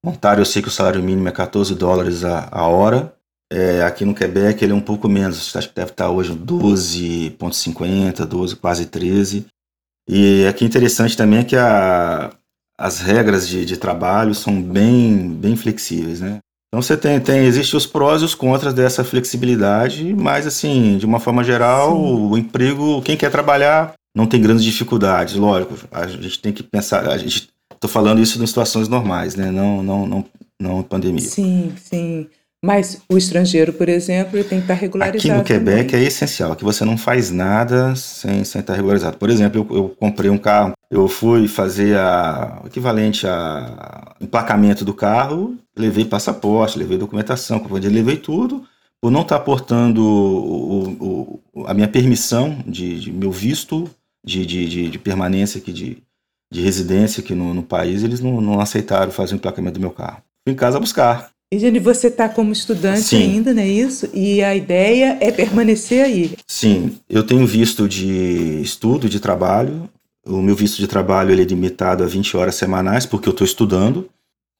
Ontário, 0.04 0.40
eu 0.40 0.46
sei 0.46 0.62
que 0.62 0.68
o 0.68 0.72
salário 0.72 1.02
mínimo 1.02 1.28
é 1.28 1.32
14 1.32 1.74
dólares 1.74 2.24
a, 2.24 2.48
a 2.50 2.66
hora. 2.66 3.14
É, 3.52 3.82
aqui 3.82 4.04
no 4.04 4.14
Quebec 4.14 4.64
ele 4.64 4.72
é 4.72 4.74
um 4.74 4.80
pouco 4.80 5.08
menos, 5.08 5.54
acho 5.54 5.68
que 5.68 5.74
deve 5.74 5.90
estar 5.90 6.08
hoje 6.08 6.34
12,50, 6.34 8.24
12, 8.24 8.56
quase 8.56 8.86
13. 8.86 9.46
E 10.08 10.46
aqui 10.46 10.64
interessante 10.64 11.16
também 11.16 11.40
é 11.40 11.44
que 11.44 11.56
a, 11.56 12.32
as 12.78 13.00
regras 13.00 13.46
de, 13.46 13.64
de 13.64 13.76
trabalho 13.76 14.34
são 14.34 14.60
bem, 14.60 15.28
bem 15.28 15.54
flexíveis, 15.54 16.20
né? 16.20 16.38
Então 16.68 16.80
você 16.80 16.96
tem, 16.96 17.20
tem 17.20 17.44
existe 17.44 17.76
os 17.76 17.84
prós 17.84 18.22
e 18.22 18.24
os 18.24 18.34
contras 18.34 18.72
dessa 18.72 19.04
flexibilidade, 19.04 20.14
mas 20.14 20.46
assim, 20.46 20.96
de 20.96 21.04
uma 21.04 21.20
forma 21.20 21.44
geral, 21.44 21.90
Sim. 21.90 22.30
o 22.30 22.38
emprego, 22.38 23.02
quem 23.02 23.14
quer 23.14 23.30
trabalhar 23.30 23.92
não 24.14 24.26
tem 24.26 24.40
grandes 24.40 24.64
dificuldades, 24.64 25.34
lógico. 25.34 25.74
A 25.90 26.06
gente 26.06 26.40
tem 26.40 26.52
que 26.52 26.62
pensar, 26.62 27.08
a 27.08 27.18
gente 27.18 27.48
tô 27.80 27.88
falando 27.88 28.20
isso 28.20 28.42
em 28.42 28.46
situações 28.46 28.88
normais, 28.88 29.34
né? 29.34 29.50
Não, 29.50 29.82
não, 29.82 30.06
não, 30.06 30.24
não 30.60 30.82
pandemia. 30.82 31.20
Sim, 31.20 31.72
sim. 31.76 32.28
Mas 32.64 33.02
o 33.08 33.18
estrangeiro, 33.18 33.72
por 33.72 33.88
exemplo, 33.88 34.38
tem 34.44 34.58
que 34.58 34.64
estar 34.64 34.74
regularizado. 34.74 35.18
Aqui 35.18 35.32
no 35.32 35.42
Quebec 35.42 35.90
também. 35.90 36.04
é 36.04 36.06
essencial, 36.06 36.54
que 36.54 36.62
você 36.62 36.84
não 36.84 36.96
faz 36.96 37.28
nada 37.32 37.96
sem, 37.96 38.44
sem 38.44 38.60
estar 38.60 38.74
regularizado. 38.74 39.16
Por 39.18 39.28
exemplo, 39.28 39.66
eu, 39.68 39.76
eu 39.76 39.88
comprei 39.88 40.30
um 40.30 40.38
carro, 40.38 40.74
eu 40.88 41.08
fui 41.08 41.48
fazer 41.48 41.98
a, 41.98 42.60
o 42.62 42.68
equivalente 42.68 43.26
a 43.26 44.14
emplacamento 44.20 44.84
do 44.84 44.94
carro, 44.94 45.56
levei 45.76 46.04
passaporte, 46.04 46.78
levei 46.78 46.96
documentação, 46.96 47.60
levei 47.68 48.16
tudo, 48.16 48.62
por 49.00 49.10
não 49.10 49.22
estar 49.22 49.40
portando 49.40 50.00
o, 50.00 51.40
o, 51.52 51.66
a 51.66 51.74
minha 51.74 51.88
permissão 51.88 52.62
de, 52.64 53.00
de 53.00 53.12
meu 53.12 53.32
visto 53.32 53.90
de, 54.24 54.46
de, 54.46 54.68
de, 54.68 54.88
de, 54.90 54.98
permanência 54.98 55.58
aqui, 55.58 55.72
de, 55.72 55.98
de 56.52 56.60
residência 56.60 57.22
aqui 57.22 57.34
no, 57.34 57.52
no 57.52 57.62
país, 57.62 58.02
eles 58.02 58.20
não, 58.20 58.40
não 58.40 58.60
aceitaram 58.60 59.10
fazer 59.10 59.34
o 59.34 59.36
emplacamento 59.36 59.74
do 59.74 59.80
meu 59.80 59.90
carro. 59.90 60.22
Fui 60.44 60.52
em 60.52 60.56
casa 60.56 60.80
buscar. 60.80 61.32
E, 61.52 61.78
você 61.78 62.06
está 62.06 62.30
como 62.30 62.50
estudante 62.50 63.02
Sim. 63.02 63.22
ainda, 63.22 63.52
não 63.52 63.60
é 63.60 63.68
isso? 63.68 64.08
E 64.14 64.42
a 64.42 64.56
ideia 64.56 65.18
é 65.20 65.30
permanecer 65.30 66.02
aí. 66.02 66.34
Sim, 66.46 66.96
eu 67.10 67.22
tenho 67.22 67.46
visto 67.46 67.86
de 67.86 68.62
estudo, 68.62 69.06
de 69.06 69.20
trabalho. 69.20 69.86
O 70.24 70.40
meu 70.40 70.56
visto 70.56 70.78
de 70.78 70.86
trabalho 70.86 71.30
ele 71.30 71.42
é 71.42 71.44
limitado 71.44 72.02
a 72.02 72.06
20 72.06 72.38
horas 72.38 72.54
semanais, 72.54 73.04
porque 73.04 73.28
eu 73.28 73.32
estou 73.32 73.44
estudando. 73.44 74.08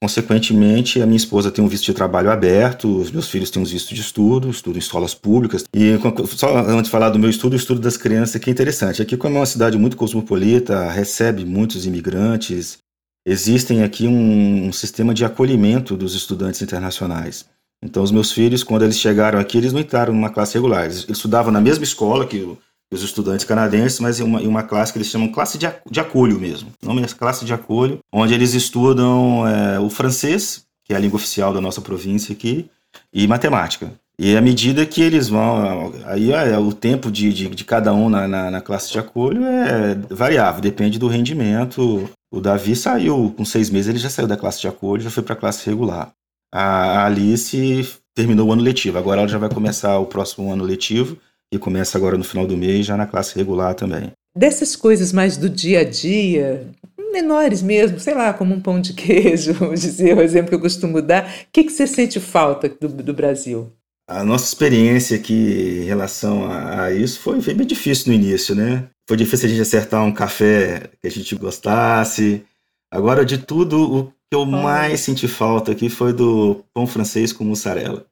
Consequentemente, 0.03 1.01
a 1.01 1.05
minha 1.05 1.15
esposa 1.15 1.49
tem 1.49 1.63
um 1.63 1.67
visto 1.69 1.85
de 1.85 1.93
trabalho 1.93 2.29
aberto, 2.29 2.93
os 2.93 3.09
meus 3.09 3.29
filhos 3.29 3.49
têm 3.49 3.61
um 3.61 3.65
visto 3.65 3.95
de 3.95 4.01
estudo, 4.01 4.49
estudo 4.49 4.75
em 4.75 4.79
escolas 4.79 5.15
públicas. 5.15 5.63
E 5.73 5.97
só 6.35 6.57
antes 6.57 6.83
de 6.83 6.89
falar 6.89 7.09
do 7.09 7.17
meu 7.17 7.29
estudo, 7.29 7.53
o 7.53 7.55
estudo 7.55 7.79
das 7.79 7.95
crianças, 7.95 8.35
que 8.41 8.49
é 8.49 8.51
interessante. 8.51 9.01
Aqui, 9.01 9.15
como 9.15 9.37
é 9.37 9.39
uma 9.39 9.45
cidade 9.45 9.77
muito 9.77 9.95
cosmopolita, 9.95 10.91
recebe 10.91 11.45
muitos 11.45 11.85
imigrantes, 11.85 12.79
existem 13.25 13.81
aqui 13.81 14.05
um, 14.05 14.67
um, 14.67 14.73
sistema 14.73 15.13
de 15.13 15.23
acolhimento 15.23 15.95
dos 15.95 16.15
estudantes 16.15 16.61
internacionais. 16.61 17.45
Então, 17.81 18.03
os 18.03 18.11
meus 18.11 18.29
filhos, 18.29 18.61
quando 18.61 18.83
eles 18.83 18.99
chegaram 18.99 19.39
aqui, 19.39 19.57
eles 19.57 19.71
não 19.71 19.79
entraram 19.79 20.13
numa 20.13 20.29
classe 20.29 20.55
regular. 20.55 20.83
Eles, 20.83 21.07
estudavam 21.07 21.49
na 21.49 21.61
mesma 21.61 21.85
escola 21.85 22.27
que, 22.27 22.45
os 22.93 23.03
estudantes 23.03 23.45
canadenses, 23.45 23.99
mas 23.99 24.19
em 24.19 24.23
uma, 24.23 24.41
em 24.41 24.47
uma 24.47 24.63
classe 24.63 24.91
que 24.91 24.97
eles 24.97 25.07
chamam 25.07 25.31
classe 25.31 25.57
de, 25.57 25.67
de 25.89 25.99
acolho 25.99 26.39
mesmo. 26.39 26.71
O 26.81 26.87
nome 26.87 27.01
é 27.01 27.07
classe 27.07 27.45
de 27.45 27.53
acolho, 27.53 27.99
onde 28.11 28.33
eles 28.33 28.53
estudam 28.53 29.47
é, 29.47 29.79
o 29.79 29.89
francês, 29.89 30.65
que 30.85 30.93
é 30.93 30.95
a 30.95 30.99
língua 30.99 31.17
oficial 31.17 31.53
da 31.53 31.61
nossa 31.61 31.81
província 31.81 32.33
aqui, 32.33 32.69
e 33.11 33.27
matemática. 33.27 33.91
E 34.19 34.37
à 34.37 34.41
medida 34.41 34.85
que 34.85 35.01
eles 35.01 35.27
vão, 35.27 35.91
aí 36.05 36.31
é, 36.31 36.57
o 36.57 36.71
tempo 36.71 37.11
de, 37.11 37.33
de, 37.33 37.49
de 37.49 37.63
cada 37.65 37.93
um 37.93 38.09
na, 38.09 38.27
na, 38.27 38.51
na, 38.51 38.61
classe 38.61 38.91
de 38.91 38.99
acolho 38.99 39.43
é 39.43 39.95
variável, 40.09 40.61
depende 40.61 40.99
do 40.99 41.07
rendimento 41.07 42.07
o 42.33 42.41
Davi 42.41 42.75
saiu, 42.75 43.31
com 43.37 43.45
seis 43.45 43.69
meses, 43.69 43.89
ele 43.89 43.99
já 43.99 44.09
saiu 44.09 44.27
da 44.27 44.35
classe 44.35 44.59
de 44.59 44.67
acolho, 44.67 45.03
já 45.03 45.11
foi 45.11 45.21
para 45.21 45.33
a 45.33 45.37
classe 45.37 45.69
regular. 45.69 46.11
A 46.51 47.05
Alice 47.05 47.87
terminou 48.15 48.47
o 48.47 48.51
ano 48.51 48.63
letivo, 48.63 48.97
agora 48.97 49.21
ela 49.21 49.29
já 49.29 49.37
vai 49.37 49.49
começar 49.49 49.99
o 49.99 50.07
próximo 50.07 50.51
ano 50.51 50.63
letivo, 50.63 51.15
e 51.53 51.59
começa 51.59 51.97
agora 51.97 52.17
no 52.17 52.23
final 52.23 52.47
do 52.47 52.57
mês, 52.57 52.85
já 52.85 52.97
na 52.97 53.05
classe 53.05 53.35
regular 53.35 53.75
também. 53.75 54.11
Dessas 54.35 54.75
coisas 54.75 55.13
mais 55.13 55.37
do 55.37 55.47
dia 55.47 55.81
a 55.81 55.83
dia, 55.83 56.67
menores 57.11 57.61
mesmo, 57.61 57.99
sei 57.99 58.15
lá, 58.15 58.33
como 58.33 58.55
um 58.55 58.59
pão 58.59 58.81
de 58.81 58.93
queijo, 58.93 59.53
vamos 59.59 59.81
dizer, 59.81 60.17
o 60.17 60.21
exemplo 60.21 60.49
que 60.49 60.55
eu 60.55 60.59
costumo 60.59 61.01
dar, 61.01 61.25
o 61.25 61.51
que, 61.53 61.63
que 61.63 61.71
você 61.71 61.85
sente 61.85 62.19
falta 62.19 62.67
do, 62.67 62.87
do 62.87 63.13
Brasil? 63.13 63.71
A 64.09 64.23
nossa 64.23 64.45
experiência 64.45 65.15
aqui 65.15 65.81
em 65.83 65.85
relação 65.85 66.51
a, 66.51 66.85
a 66.85 66.91
isso 66.91 67.19
foi, 67.19 67.39
foi 67.41 67.53
bem 67.53 67.67
difícil 67.67 68.07
no 68.07 68.13
início, 68.13 68.53
né? 68.55 68.89
Foi 69.07 69.15
difícil 69.15 69.45
a 69.47 69.49
gente 69.49 69.61
acertar 69.61 70.03
um 70.03 70.11
café 70.11 70.89
que 70.99 71.07
a 71.07 71.11
gente 71.11 71.35
gostasse. 71.35 72.43
Agora, 72.91 73.23
de 73.23 73.37
tudo, 73.37 73.81
o 73.81 74.05
que 74.05 74.35
eu 74.35 74.45
mais 74.45 74.99
senti 75.01 75.27
falta 75.27 75.71
aqui 75.71 75.89
foi 75.89 76.11
do 76.11 76.65
pão 76.73 76.85
francês 76.85 77.31
com 77.31 77.43
mussarela. 77.43 78.05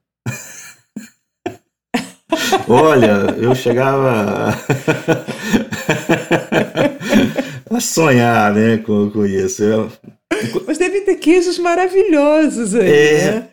Olha, 2.68 3.34
eu 3.38 3.54
chegava 3.54 4.54
a 7.70 7.80
sonhar 7.80 8.54
né, 8.54 8.78
com, 8.78 9.10
com 9.10 9.26
isso. 9.26 9.62
Eu... 9.62 9.92
Mas 10.66 10.78
deve 10.78 11.02
ter 11.02 11.16
queijos 11.16 11.58
maravilhosos 11.58 12.74
aí, 12.74 12.90
é, 12.90 13.32
né? 13.32 13.48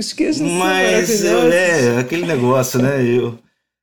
Os 0.00 0.12
queijos 0.12 0.40
Mas, 0.40 1.08
são 1.08 1.38
maravilhosos. 1.42 1.54
É, 1.54 1.98
aquele 1.98 2.26
negócio, 2.26 2.80
né? 2.80 3.02
Eu, 3.02 3.38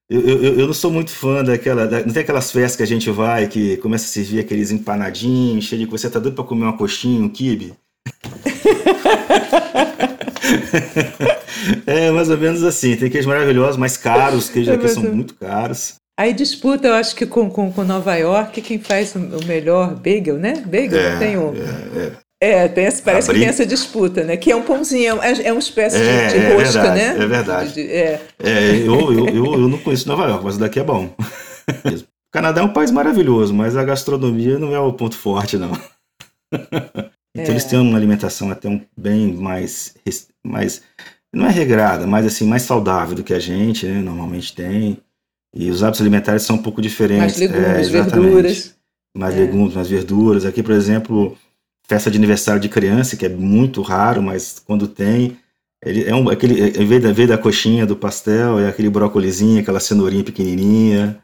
eu, 0.10 0.22
eu, 0.22 0.60
eu, 0.60 0.68
não 0.68 0.74
sou 0.74 0.92
muito 0.92 1.12
fã 1.12 1.44
daquela. 1.44 1.88
Da, 1.88 2.06
não 2.06 2.14
tem 2.14 2.24
aquelas 2.24 2.52
festas 2.52 2.76
que 2.76 2.84
a 2.84 2.88
gente 2.88 3.10
vai 3.10 3.48
que 3.48 3.78
começa 3.78 4.06
a 4.06 4.08
servir 4.08 4.40
aqueles 4.40 4.72
empanadinhos, 4.72 5.66
cheio 5.66 5.86
de 5.86 5.92
você 5.92 6.10
tá 6.10 6.20
doido 6.20 6.36
pra 6.36 6.44
comer 6.44 6.64
uma 6.64 6.78
coxinha, 6.78 7.24
um 7.24 7.30
quibe? 7.30 7.74
é 11.86 12.12
mais 12.12 12.30
ou 12.30 12.38
menos 12.38 12.64
assim. 12.64 12.96
Tem 12.96 13.10
queijos 13.10 13.28
maravilhosos, 13.28 13.78
mais 13.78 13.98
caros, 13.98 14.50
queijos 14.50 14.74
é 14.74 14.76
aqui 14.76 14.88
são 14.88 15.04
muito 15.04 15.36
caros. 15.36 15.96
Aí 16.18 16.34
disputa, 16.34 16.88
eu 16.88 16.94
acho 16.94 17.14
que 17.16 17.26
com, 17.26 17.50
com, 17.50 17.72
com 17.72 17.84
Nova 17.84 18.16
York, 18.16 18.62
quem 18.62 18.80
faz 18.80 19.14
o 19.16 19.46
melhor 19.46 19.96
bagel, 19.96 20.38
né? 20.38 20.64
Bagel, 20.66 21.00
é, 21.00 21.18
tem 21.18 21.38
um. 21.38 21.54
É, 21.54 22.06
é. 22.06 22.26
É, 22.42 22.68
tem 22.68 22.86
essa, 22.86 23.02
parece 23.02 23.30
Abrir... 23.30 23.40
que 23.40 23.46
tem 23.46 23.50
essa 23.50 23.66
disputa, 23.66 24.24
né? 24.24 24.38
Que 24.38 24.52
é 24.52 24.56
um 24.56 24.62
pãozinho, 24.62 25.22
é, 25.22 25.48
é 25.48 25.52
uma 25.52 25.60
espécie 25.60 25.98
é, 25.98 26.28
de, 26.28 26.34
de 26.34 26.46
é 26.46 26.54
rosca, 26.54 26.82
verdade, 26.82 27.00
né? 27.00 27.24
É 27.24 27.28
verdade. 27.28 27.74
De, 27.74 27.84
de, 27.84 27.92
é. 27.92 28.22
é 28.44 28.76
eu, 28.78 29.14
eu, 29.14 29.28
eu, 29.30 29.54
eu, 29.54 29.68
não 29.68 29.78
conheço 29.78 30.08
Nova 30.08 30.28
York, 30.28 30.44
mas 30.44 30.58
daqui 30.58 30.80
é 30.80 30.84
bom. 30.84 31.16
o 31.18 32.04
Canadá 32.32 32.62
é 32.62 32.64
um 32.64 32.74
país 32.74 32.92
maravilhoso, 32.92 33.54
mas 33.54 33.78
a 33.78 33.84
gastronomia 33.84 34.60
não 34.60 34.76
é 34.76 34.80
o 34.80 34.94
ponto 34.94 35.18
forte, 35.18 35.58
não. 35.58 35.72
então 37.34 37.52
eles 37.52 37.64
têm 37.64 37.80
uma 37.80 37.98
alimentação 37.98 38.52
até 38.52 38.68
um, 38.68 38.82
bem 38.98 39.34
mais, 39.34 39.96
mais. 40.46 40.84
Não 41.36 41.48
é 41.48 41.52
regrada, 41.52 42.08
mas 42.08 42.26
assim, 42.26 42.48
mais 42.48 42.62
saudável 42.62 43.14
do 43.14 43.24
que 43.24 43.34
a 43.34 43.40
gente, 43.40 43.86
né? 43.86 44.02
Normalmente 44.02 44.56
tem. 44.56 44.98
E 45.54 45.70
os 45.70 45.84
hábitos 45.84 46.00
alimentares 46.00 46.44
são 46.44 46.56
um 46.56 46.62
pouco 46.62 46.82
diferentes. 46.82 47.38
Mais 47.38 47.38
legumes, 47.38 47.88
é, 47.88 47.92
verduras. 47.92 48.76
Mais 49.16 49.36
é. 49.36 49.40
legumes, 49.40 49.74
mais 49.74 49.90
verduras. 49.90 50.46
Aqui, 50.46 50.64
por 50.64 50.74
exemplo, 50.74 51.38
festa 51.88 52.10
de 52.10 52.18
aniversário 52.18 52.62
de 52.62 52.70
criança, 52.70 53.18
que 53.18 53.26
é 53.26 53.30
muito 53.30 53.82
raro, 53.82 54.24
mas 54.24 54.62
quando 54.66 54.88
tem, 54.88 55.38
ele 55.84 56.06
é 56.06 56.16
um, 56.16 56.30
aquele, 56.30 56.62
é, 56.62 56.82
em 56.82 56.86
vez 56.86 57.04
da, 57.04 57.12
vez 57.12 57.28
da 57.28 57.38
coxinha 57.38 57.86
do 57.86 57.98
pastel, 57.98 58.58
é 58.58 58.70
aquele 58.70 58.90
brócolizinho, 58.90 59.60
aquela 59.60 59.82
cenourinha 59.82 60.24
pequenininha. 60.24 61.22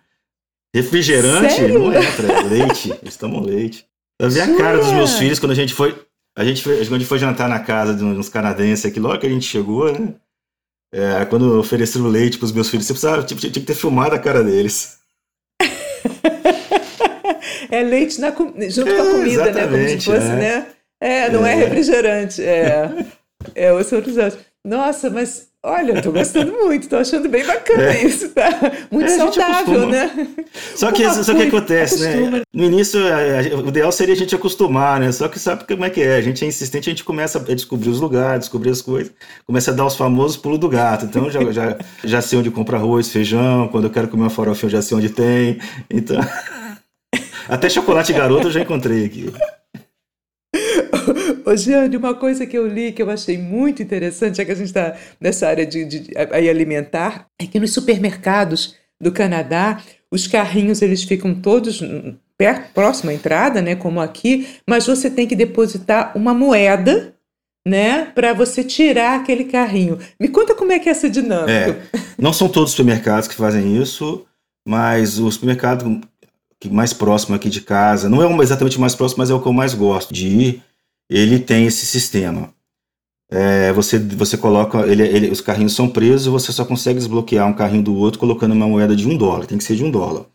Refrigerante 0.76 1.54
Sério? 1.54 1.80
não 1.80 1.93
é 1.93 2.43
leite. 2.50 2.93
Eles 3.02 3.15
tomam 3.15 3.41
leite. 3.41 3.86
Eu 4.19 4.30
vi 4.30 4.41
a 4.41 4.58
cara 4.58 4.78
dos 4.78 4.91
meus 4.91 5.17
filhos 5.17 5.39
quando 5.39 5.54
a 5.54 5.56
gente 5.56 5.74
foi. 5.74 5.97
A 6.36 6.46
gente 6.46 6.63
foi, 6.63 6.78
quando 6.78 6.96
a 6.96 7.00
gente 7.00 7.08
foi 7.08 7.20
jantar 7.20 7.50
na 7.50 7.60
casa 7.60 7.94
de 7.94 8.04
uns 8.04 8.30
canadenses 8.30 8.86
aqui, 8.86 9.00
logo 9.00 9.20
que 9.20 9.28
a 9.28 9.30
gente 9.30 9.46
chegou, 9.46 9.91
né? 9.91 10.15
É, 10.94 11.26
quando 11.26 11.60
ofereceram 11.60 12.08
leite 12.08 12.38
para 12.38 12.46
os 12.46 12.52
meus 12.52 12.70
filhos, 12.70 12.86
você 12.86 12.94
precisava, 12.94 13.24
tipo, 13.24 13.39
tinha 13.39 13.52
que 13.52 13.60
ter 13.62 13.76
filmado 13.76 14.15
a 14.15 14.20
cara 14.20 14.44
deles. 14.44 15.00
é 17.72 17.84
leite 17.84 18.20
na, 18.20 18.32
junto 18.70 18.89
é, 18.89 18.96
com 18.96 19.02
a 19.02 19.06
é, 19.06 19.12
comida, 19.12 19.52
né? 19.52 19.67
Como 19.67 19.88
se 19.88 20.02
fosse, 20.02 20.28
é. 20.28 20.36
né? 20.36 20.67
É, 21.00 21.30
não 21.30 21.46
é, 21.46 21.54
é 21.54 21.56
refrigerante. 21.56 22.44
É, 22.44 23.06
é 23.56 23.74
os 23.74 23.91
outros 23.91 24.15
Nossa, 24.63 25.10
mas 25.10 25.51
Olha, 25.63 25.91
eu 25.93 26.02
tô 26.02 26.12
gostando 26.12 26.52
muito, 26.54 26.89
tô 26.89 26.95
achando 26.95 27.30
bem 27.30 27.45
bacana 27.45 27.84
é. 27.84 28.04
isso, 28.04 28.30
tá? 28.30 28.50
Muito 28.89 29.12
é, 29.12 29.15
saudável, 29.15 29.88
né? 29.88 30.28
Só 30.76 30.91
que, 30.91 31.08
só 31.24 31.36
que 31.36 31.43
acontece, 31.43 32.00
né? 32.00 32.10
acostuma. 32.10 32.38
né? 32.38 32.43
No 32.52 32.63
início, 32.63 33.00
o 33.63 33.67
ideal 33.67 33.91
seria 33.91 34.15
a 34.15 34.17
gente 34.17 34.34
acostumar, 34.34 35.00
né? 35.00 35.12
Só 35.12 35.28
que 35.28 35.38
sabe 35.38 35.65
como 35.67 35.86
é 35.86 35.91
que 35.91 36.02
é? 36.02 36.15
A 36.15 36.21
gente 36.21 36.43
é 36.43 36.47
insistente, 36.47 36.89
a 36.89 36.91
gente 36.91 37.04
começa 37.04 37.38
a 37.38 37.54
descobrir 37.54 37.89
os 37.89 38.02
lugares, 38.02 38.39
descobrir 38.39 38.71
as 38.71 38.82
coisas, 38.82 39.13
começa 39.45 39.69
a 39.69 39.74
dar 39.74 39.86
os 39.86 39.95
famosos 39.95 40.36
pulos 40.36 40.58
do 40.58 40.67
gato. 40.67 41.06
Então, 41.06 41.30
já, 41.30 41.52
já, 41.52 41.78
já 42.04 42.21
sei 42.24 42.39
onde 42.39 42.50
compra 42.50 42.78
arroz, 42.78 43.10
feijão, 43.10 43.67
quando 43.67 43.84
eu 43.84 43.91
quero 43.91 44.08
comer 44.08 44.24
uma 44.24 44.30
farofinha, 44.32 44.65
eu 44.67 44.71
já 44.71 44.82
sei 44.82 44.97
onde 44.97 45.10
tem. 45.10 45.60
Então, 45.91 46.19
até 47.47 47.69
chocolate 47.69 48.12
garoto 48.13 48.47
eu 48.47 48.52
já 48.52 48.62
encontrei 48.62 49.06
aqui. 49.06 49.32
Ô, 51.45 51.56
Jeane, 51.56 51.97
uma 51.97 52.13
coisa 52.13 52.45
que 52.45 52.58
eu 52.58 52.67
li 52.67 52.91
que 52.91 53.01
eu 53.01 53.10
achei 53.10 53.38
muito 53.38 53.82
interessante, 53.82 54.38
já 54.38 54.45
que 54.45 54.51
a 54.51 54.56
gente 54.56 54.67
está 54.67 54.95
nessa 55.19 55.47
área 55.47 55.65
de, 55.65 55.86
de, 55.86 55.99
de 55.99 56.17
alimentar, 56.49 57.27
é 57.39 57.45
que 57.45 57.60
nos 57.60 57.73
supermercados 57.73 58.75
do 58.99 59.12
Canadá, 59.12 59.82
os 60.12 60.27
carrinhos 60.27 60.82
eles 60.82 61.04
ficam 61.04 61.34
todos 61.34 61.82
perto, 62.38 62.73
próximo 62.73 63.12
à 63.12 63.13
entrada, 63.13 63.62
né, 63.62 63.75
como 63.75 63.99
aqui, 63.99 64.47
mas 64.67 64.88
você 64.88 65.10
tem 65.10 65.27
que 65.27 65.36
depositar 65.36 66.12
uma 66.15 66.34
moeda, 66.34 67.13
né, 67.67 68.06
para 68.06 68.34
você 68.34 68.63
tirar 68.63 69.19
aquele 69.19 69.45
carrinho. 69.45 69.99
Me 70.19 70.27
conta 70.27 70.56
como 70.56 70.71
é 70.71 70.80
que 70.80 70.89
é 70.89 70.91
essa 70.91 71.10
dinâmica. 71.10 71.51
É, 71.93 71.99
não 72.17 72.34
são 72.34 72.49
todos 72.49 72.71
os 72.71 72.75
supermercados 72.75 73.27
que 73.27 73.36
fazem 73.36 73.80
isso, 73.80 74.25
mas 74.67 75.19
o 75.19 75.32
supermercado 75.32 76.01
mais 76.69 76.93
próximo 76.93 77.36
aqui 77.36 77.49
de 77.49 77.62
casa, 77.62 78.10
não 78.10 78.21
é 78.21 78.43
exatamente 78.43 78.77
o 78.77 78.82
mais 78.82 78.95
próximo, 78.95 79.19
mas 79.19 79.30
é 79.30 79.34
o 79.34 79.39
que 79.41 79.47
eu 79.47 79.54
mais 79.54 79.73
gosto 79.73 80.13
de 80.13 80.27
ir, 80.27 80.63
ele 81.19 81.39
tem 81.39 81.65
esse 81.65 81.86
sistema. 81.86 82.54
É, 83.30 83.71
você, 83.74 83.97
você 83.97 84.38
coloca, 84.38 84.80
ele, 84.88 85.04
ele, 85.04 85.30
os 85.30 85.41
carrinhos 85.41 85.74
são 85.74 85.88
presos, 85.88 86.28
você 86.28 86.52
só 86.52 86.65
consegue 86.65 87.00
desbloquear 87.00 87.47
um 87.47 87.54
carrinho 87.54 87.84
do 87.84 87.95
outro 87.95 88.19
colocando 88.19 88.54
uma 88.54 88.67
moeda 88.67 88.95
de 88.95 89.08
um 89.08 89.17
dólar, 89.17 89.45
tem 89.45 89.58
que 89.58 89.63
ser 89.63 89.76
de 89.76 89.84
um 89.84 89.91
dólar. 89.91 90.26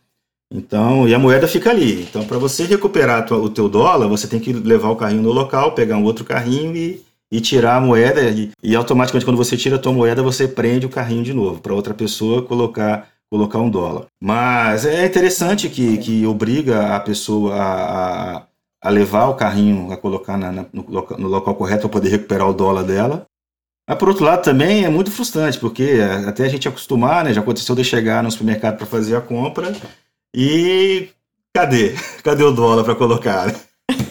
Então, 0.51 1.07
e 1.07 1.13
a 1.13 1.19
moeda 1.19 1.47
fica 1.47 1.69
ali. 1.69 2.03
Então, 2.03 2.25
para 2.25 2.37
você 2.37 2.63
recuperar 2.63 3.25
tua, 3.25 3.37
o 3.37 3.49
teu 3.49 3.67
dólar, 3.67 4.07
você 4.07 4.27
tem 4.27 4.39
que 4.39 4.53
levar 4.53 4.89
o 4.89 4.95
carrinho 4.95 5.21
no 5.21 5.31
local, 5.31 5.73
pegar 5.73 5.97
um 5.97 6.03
outro 6.03 6.23
carrinho 6.23 6.75
e, 6.75 7.03
e 7.31 7.41
tirar 7.41 7.75
a 7.75 7.81
moeda. 7.81 8.21
E, 8.29 8.51
e, 8.63 8.75
automaticamente, 8.75 9.25
quando 9.25 9.37
você 9.37 9.57
tira 9.57 9.75
a 9.75 9.79
tua 9.79 9.91
moeda, 9.91 10.23
você 10.23 10.47
prende 10.47 10.85
o 10.85 10.89
carrinho 10.89 11.23
de 11.23 11.33
novo, 11.33 11.59
para 11.59 11.73
outra 11.73 11.93
pessoa 11.93 12.41
colocar 12.43 13.09
colocar 13.29 13.59
um 13.59 13.69
dólar. 13.69 14.05
Mas 14.21 14.85
é 14.85 15.05
interessante 15.05 15.69
que, 15.69 15.97
que 15.97 16.25
obriga 16.25 16.95
a 16.95 16.99
pessoa 17.01 17.55
a, 17.55 18.37
a 18.37 18.46
a 18.81 18.89
levar 18.89 19.27
o 19.27 19.35
carrinho, 19.35 19.91
a 19.91 19.97
colocar 19.97 20.37
na, 20.37 20.51
na, 20.51 20.65
no, 20.71 20.85
local, 20.89 21.17
no, 21.17 21.27
local 21.27 21.55
correto 21.55 21.81
para 21.81 21.89
poder 21.89 22.09
recuperar 22.09 22.49
o 22.49 22.53
dólar 22.53 22.83
dela. 22.83 23.25
Mas 23.87 23.97
por 23.97 24.09
outro 24.09 24.25
lado 24.25 24.43
também 24.43 24.85
é 24.85 24.89
muito 24.89 25.11
frustrante, 25.11 25.59
porque 25.59 25.99
até 26.27 26.45
a 26.45 26.49
gente 26.49 26.67
acostumar, 26.67 27.23
né? 27.23 27.33
Já 27.33 27.41
aconteceu 27.41 27.75
de 27.75 27.83
chegar 27.83 28.21
no 28.21 28.31
supermercado 28.31 28.77
para 28.77 28.85
fazer 28.85 29.15
a 29.15 29.21
compra 29.21 29.73
e 30.35 31.09
cadê? 31.53 31.95
Cadê 32.23 32.43
o 32.43 32.51
dólar 32.51 32.83
para 32.83 32.95
colocar? 32.95 33.53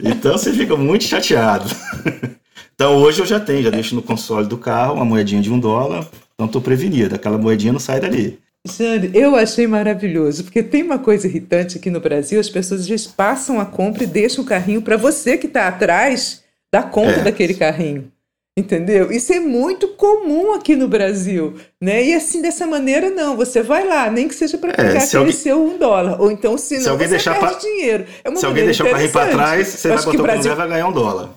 Então 0.00 0.38
você 0.38 0.52
fica 0.52 0.76
muito 0.76 1.04
chateado. 1.04 1.68
Então 2.74 2.94
hoje 2.94 3.20
eu 3.20 3.26
já 3.26 3.40
tenho, 3.40 3.64
já 3.64 3.70
deixo 3.70 3.96
no 3.96 4.02
console 4.02 4.46
do 4.46 4.56
carro 4.56 4.94
uma 4.94 5.04
moedinha 5.04 5.42
de 5.42 5.52
um 5.52 5.58
dólar, 5.58 6.06
então 6.34 6.46
estou 6.46 6.62
prevenido, 6.62 7.12
aquela 7.12 7.36
moedinha 7.36 7.72
não 7.72 7.80
sai 7.80 7.98
dali. 7.98 8.38
Jane, 8.76 9.10
eu 9.14 9.34
achei 9.34 9.66
maravilhoso, 9.66 10.44
porque 10.44 10.62
tem 10.62 10.82
uma 10.82 10.98
coisa 10.98 11.26
irritante 11.26 11.78
aqui 11.78 11.90
no 11.90 12.00
Brasil: 12.00 12.38
as 12.38 12.48
pessoas 12.48 12.82
às 12.82 12.88
vezes 12.88 13.06
passam 13.06 13.60
a 13.60 13.66
compra 13.66 14.04
e 14.04 14.06
deixam 14.06 14.44
o 14.44 14.46
carrinho 14.46 14.82
para 14.82 14.96
você 14.96 15.36
que 15.36 15.46
está 15.46 15.68
atrás 15.68 16.42
dar 16.72 16.90
conta 16.90 17.20
é. 17.20 17.24
daquele 17.24 17.54
carrinho. 17.54 18.10
Entendeu? 18.58 19.12
Isso 19.12 19.32
é 19.32 19.38
muito 19.38 19.86
comum 19.90 20.52
aqui 20.52 20.74
no 20.74 20.88
Brasil, 20.88 21.54
né? 21.80 22.02
E 22.02 22.12
assim, 22.12 22.42
dessa 22.42 22.66
maneira, 22.66 23.08
não. 23.08 23.36
Você 23.36 23.62
vai 23.62 23.86
lá, 23.86 24.10
nem 24.10 24.26
que 24.26 24.34
seja 24.34 24.58
para 24.58 24.72
pegar 24.72 24.94
é, 24.94 24.98
aquele 24.98 25.16
alguém... 25.16 25.32
seu 25.32 25.64
um 25.64 25.78
dólar. 25.78 26.20
Ou 26.20 26.28
então, 26.28 26.58
se 26.58 26.74
não, 26.74 26.82
se 26.82 26.88
alguém 26.88 27.06
você 27.06 27.10
deixar 27.12 27.38
perde 27.38 27.54
pra... 27.54 27.60
dinheiro. 27.60 28.04
É 28.24 28.34
se 28.34 28.44
alguém 28.44 28.64
deixar 28.64 28.84
o 28.86 28.90
carrinho 28.90 29.12
para 29.12 29.30
trás, 29.30 29.68
você 29.68 29.88
vai 29.88 29.98
botar 29.98 30.18
o 30.18 30.22
Brasil... 30.22 30.56
vai 30.56 30.68
ganhar 30.68 30.88
um 30.88 30.92
dólar. 30.92 31.30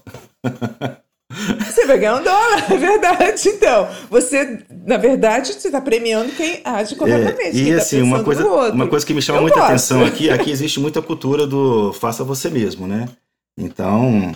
Você 1.59 1.85
vai 1.85 1.97
ganhar 1.97 2.15
um 2.15 2.23
dólar, 2.23 2.65
é 2.73 2.77
verdade. 2.77 3.49
Então, 3.49 3.87
você, 4.09 4.59
na 4.85 4.97
verdade, 4.97 5.53
você 5.53 5.67
está 5.67 5.79
premiando 5.79 6.31
quem 6.31 6.61
age 6.63 6.95
corretamente. 6.95 7.59
É, 7.59 7.63
e 7.63 7.71
tá 7.71 7.77
assim, 7.77 8.01
uma 8.01 8.23
coisa, 8.23 8.45
uma 8.71 8.87
coisa 8.87 9.05
que 9.05 9.13
me 9.13 9.21
chama 9.21 9.39
Eu 9.39 9.43
muita 9.43 9.57
gosto. 9.57 9.69
atenção 9.69 10.03
aqui, 10.03 10.29
aqui 10.29 10.51
existe 10.51 10.79
muita 10.79 11.01
cultura 11.01 11.45
do 11.45 11.93
faça 11.93 12.23
você 12.23 12.49
mesmo, 12.49 12.87
né? 12.87 13.07
Então, 13.57 14.33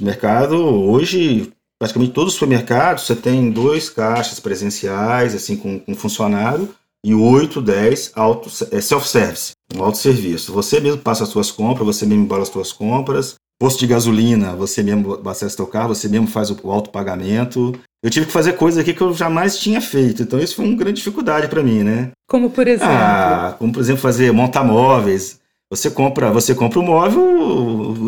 o 0.00 0.04
mercado 0.04 0.56
hoje, 0.56 1.52
praticamente 1.78 2.12
todos 2.12 2.34
os 2.34 2.38
supermercados, 2.38 3.04
você 3.04 3.16
tem 3.16 3.50
dois 3.50 3.88
caixas 3.88 4.38
presenciais, 4.38 5.34
assim, 5.34 5.56
com, 5.56 5.78
com 5.78 5.94
funcionário, 5.94 6.68
e 7.04 7.14
oito, 7.14 7.62
dez 7.62 8.10
auto, 8.14 8.50
é 8.72 8.80
self-service, 8.80 9.52
um 9.74 9.82
autosserviço. 9.82 10.52
Você 10.52 10.80
mesmo 10.80 11.00
passa 11.00 11.24
as 11.24 11.30
suas 11.30 11.50
compras, 11.50 11.86
você 11.86 12.04
mesmo 12.04 12.24
embala 12.24 12.42
as 12.42 12.48
suas 12.48 12.72
compras, 12.72 13.36
Posto 13.60 13.80
de 13.80 13.88
gasolina, 13.88 14.54
você 14.54 14.84
mesmo 14.84 15.14
abastece 15.14 15.56
seu 15.56 15.66
carro, 15.66 15.92
você 15.92 16.08
mesmo 16.08 16.28
faz 16.28 16.48
o 16.48 16.70
autopagamento. 16.70 17.72
Eu 18.02 18.10
tive 18.10 18.26
que 18.26 18.32
fazer 18.32 18.52
coisas 18.52 18.80
aqui 18.80 18.94
que 18.94 19.00
eu 19.00 19.12
jamais 19.12 19.58
tinha 19.58 19.80
feito, 19.80 20.22
então 20.22 20.38
isso 20.38 20.54
foi 20.54 20.64
uma 20.64 20.76
grande 20.76 20.98
dificuldade 20.98 21.48
para 21.48 21.62
mim, 21.62 21.82
né? 21.82 22.10
Como 22.28 22.48
por 22.50 22.66
exemplo? 22.68 22.94
Ah, 22.94 23.56
como 23.58 23.72
por 23.72 23.80
exemplo 23.80 24.00
fazer 24.00 24.32
montar 24.32 24.62
móveis. 24.62 25.40
Você 25.70 25.90
compra, 25.90 26.30
você 26.30 26.54
compra 26.54 26.78
o 26.78 26.82
um 26.82 26.86
móvel, 26.86 28.06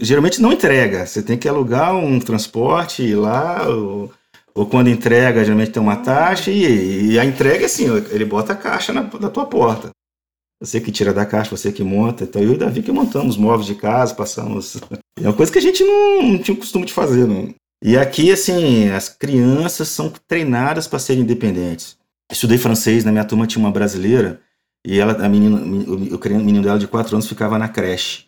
geralmente 0.00 0.40
não 0.40 0.52
entrega. 0.52 1.04
Você 1.04 1.22
tem 1.22 1.36
que 1.36 1.48
alugar 1.48 1.94
um 1.94 2.18
transporte 2.18 3.02
ir 3.02 3.16
lá, 3.16 3.68
ou, 3.68 4.10
ou 4.54 4.64
quando 4.64 4.88
entrega, 4.88 5.44
geralmente 5.44 5.72
tem 5.72 5.82
uma 5.82 5.96
taxa 5.96 6.50
e, 6.50 7.10
e, 7.10 7.18
a 7.18 7.24
entrega 7.24 7.66
assim, 7.66 7.84
ele 8.10 8.24
bota 8.24 8.54
a 8.54 8.56
caixa 8.56 8.90
na, 8.90 9.02
na 9.20 9.28
tua 9.28 9.44
porta. 9.44 9.90
Você 10.62 10.80
que 10.80 10.90
tira 10.90 11.12
da 11.12 11.26
caixa, 11.26 11.54
você 11.54 11.70
que 11.70 11.82
monta. 11.82 12.24
Então 12.24 12.40
eu 12.40 12.52
e 12.52 12.54
o 12.54 12.58
Davi 12.58 12.82
que 12.82 12.92
montamos 12.92 13.36
móveis 13.36 13.66
de 13.66 13.74
casa, 13.74 14.14
passamos. 14.14 14.80
É 15.16 15.28
uma 15.28 15.32
coisa 15.32 15.52
que 15.52 15.58
a 15.58 15.62
gente 15.62 15.84
não, 15.84 16.22
não 16.24 16.38
tinha 16.38 16.56
o 16.56 16.58
costume 16.58 16.84
de 16.84 16.92
fazer, 16.92 17.24
não. 17.24 17.54
E 17.82 17.96
aqui, 17.96 18.32
assim, 18.32 18.88
as 18.88 19.08
crianças 19.08 19.88
são 19.88 20.12
treinadas 20.26 20.86
para 20.88 20.98
serem 20.98 21.22
independentes. 21.22 21.98
Estudei 22.30 22.58
francês, 22.58 23.04
na 23.04 23.12
minha 23.12 23.24
turma 23.24 23.46
tinha 23.46 23.62
uma 23.62 23.70
brasileira, 23.70 24.40
e 24.86 24.98
ela, 24.98 25.12
a 25.24 25.28
menina, 25.28 25.56
o, 25.56 26.44
menino 26.44 26.62
dela 26.62 26.78
de 26.78 26.88
4 26.88 27.14
anos 27.14 27.28
ficava 27.28 27.58
na 27.58 27.68
creche. 27.68 28.26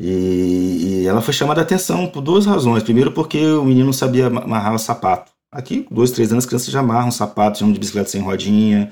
E, 0.00 1.02
e, 1.02 1.06
ela 1.06 1.20
foi 1.20 1.34
chamada 1.34 1.60
a 1.60 1.64
atenção 1.64 2.06
por 2.06 2.20
duas 2.20 2.46
razões. 2.46 2.82
Primeiro, 2.82 3.12
porque 3.12 3.44
o 3.44 3.64
menino 3.64 3.86
não 3.86 3.92
sabia 3.92 4.26
amarrar 4.26 4.74
o 4.74 4.78
sapato. 4.78 5.32
Aqui, 5.50 5.86
dois, 5.90 6.10
três 6.10 6.32
anos, 6.32 6.44
as 6.44 6.48
crianças 6.48 6.72
já 6.72 6.80
amarram 6.80 7.10
sapatos, 7.10 7.60
de 7.60 7.78
bicicleta 7.78 8.08
sem 8.08 8.22
rodinha, 8.22 8.90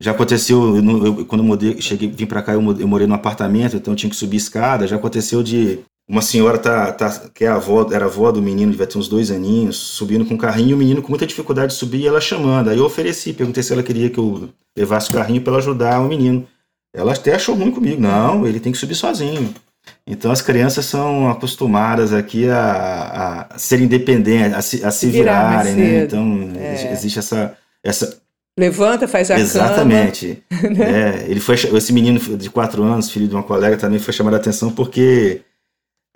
já 0.00 0.10
aconteceu, 0.10 0.76
eu, 0.76 1.06
eu, 1.06 1.26
quando 1.26 1.42
eu 1.42 1.46
mudei, 1.46 1.80
cheguei, 1.80 2.10
vim 2.10 2.26
para 2.26 2.42
cá, 2.42 2.52
eu, 2.52 2.60
eu 2.78 2.88
morei 2.88 3.06
num 3.06 3.14
apartamento, 3.14 3.76
então 3.76 3.92
eu 3.92 3.96
tinha 3.96 4.10
que 4.10 4.16
subir 4.16 4.36
escada. 4.36 4.86
Já 4.86 4.96
aconteceu 4.96 5.42
de 5.42 5.80
uma 6.08 6.20
senhora 6.20 6.58
tá, 6.58 6.92
tá, 6.92 7.30
que 7.32 7.44
é 7.44 7.48
avó, 7.48 7.86
era 7.90 8.04
a 8.04 8.08
avó 8.08 8.30
do 8.30 8.42
menino, 8.42 8.70
devia 8.70 8.86
ter 8.86 8.98
uns 8.98 9.08
dois 9.08 9.30
aninhos, 9.30 9.76
subindo 9.76 10.24
com 10.26 10.34
o 10.34 10.38
carrinho, 10.38 10.70
e 10.70 10.74
o 10.74 10.76
menino 10.76 11.00
com 11.00 11.08
muita 11.08 11.26
dificuldade 11.26 11.72
de 11.72 11.78
subir 11.78 12.00
e 12.00 12.06
ela 12.06 12.20
chamando. 12.20 12.68
Aí 12.68 12.78
eu 12.78 12.84
ofereci, 12.84 13.32
perguntei 13.32 13.62
se 13.62 13.72
ela 13.72 13.82
queria 13.82 14.10
que 14.10 14.18
eu 14.18 14.50
levasse 14.76 15.10
o 15.10 15.14
carrinho 15.14 15.40
para 15.40 15.56
ajudar 15.56 16.00
o 16.00 16.08
menino. 16.08 16.46
Ela 16.94 17.14
até 17.14 17.34
achou 17.34 17.54
ruim 17.54 17.70
comigo. 17.70 18.00
Não, 18.00 18.46
ele 18.46 18.60
tem 18.60 18.70
que 18.70 18.78
subir 18.78 18.94
sozinho. 18.94 19.54
Então 20.06 20.30
as 20.30 20.42
crianças 20.42 20.84
são 20.84 21.28
acostumadas 21.28 22.12
aqui 22.12 22.48
a, 22.48 23.48
a 23.50 23.58
ser 23.58 23.80
independentes, 23.80 24.54
a 24.56 24.62
se, 24.62 24.84
a 24.84 24.90
se 24.90 25.06
virarem, 25.08 25.74
né? 25.74 26.04
Então 26.04 26.50
é. 26.56 26.92
existe 26.92 27.18
essa, 27.18 27.56
essa 27.82 28.18
Levanta, 28.58 29.08
faz 29.08 29.30
a 29.30 29.38
Exatamente. 29.38 30.44
cama. 30.48 30.60
Exatamente. 30.62 30.74
Né? 30.78 31.24
É, 31.26 31.30
ele 31.30 31.40
foi, 31.40 31.56
esse 31.56 31.92
menino 31.92 32.18
de 32.18 32.48
quatro 32.48 32.82
anos, 32.82 33.10
filho 33.10 33.28
de 33.28 33.34
uma 33.34 33.42
colega, 33.42 33.76
também 33.76 33.98
foi 33.98 34.14
chamado 34.14 34.34
a 34.34 34.36
atenção 34.36 34.70
porque 34.70 35.42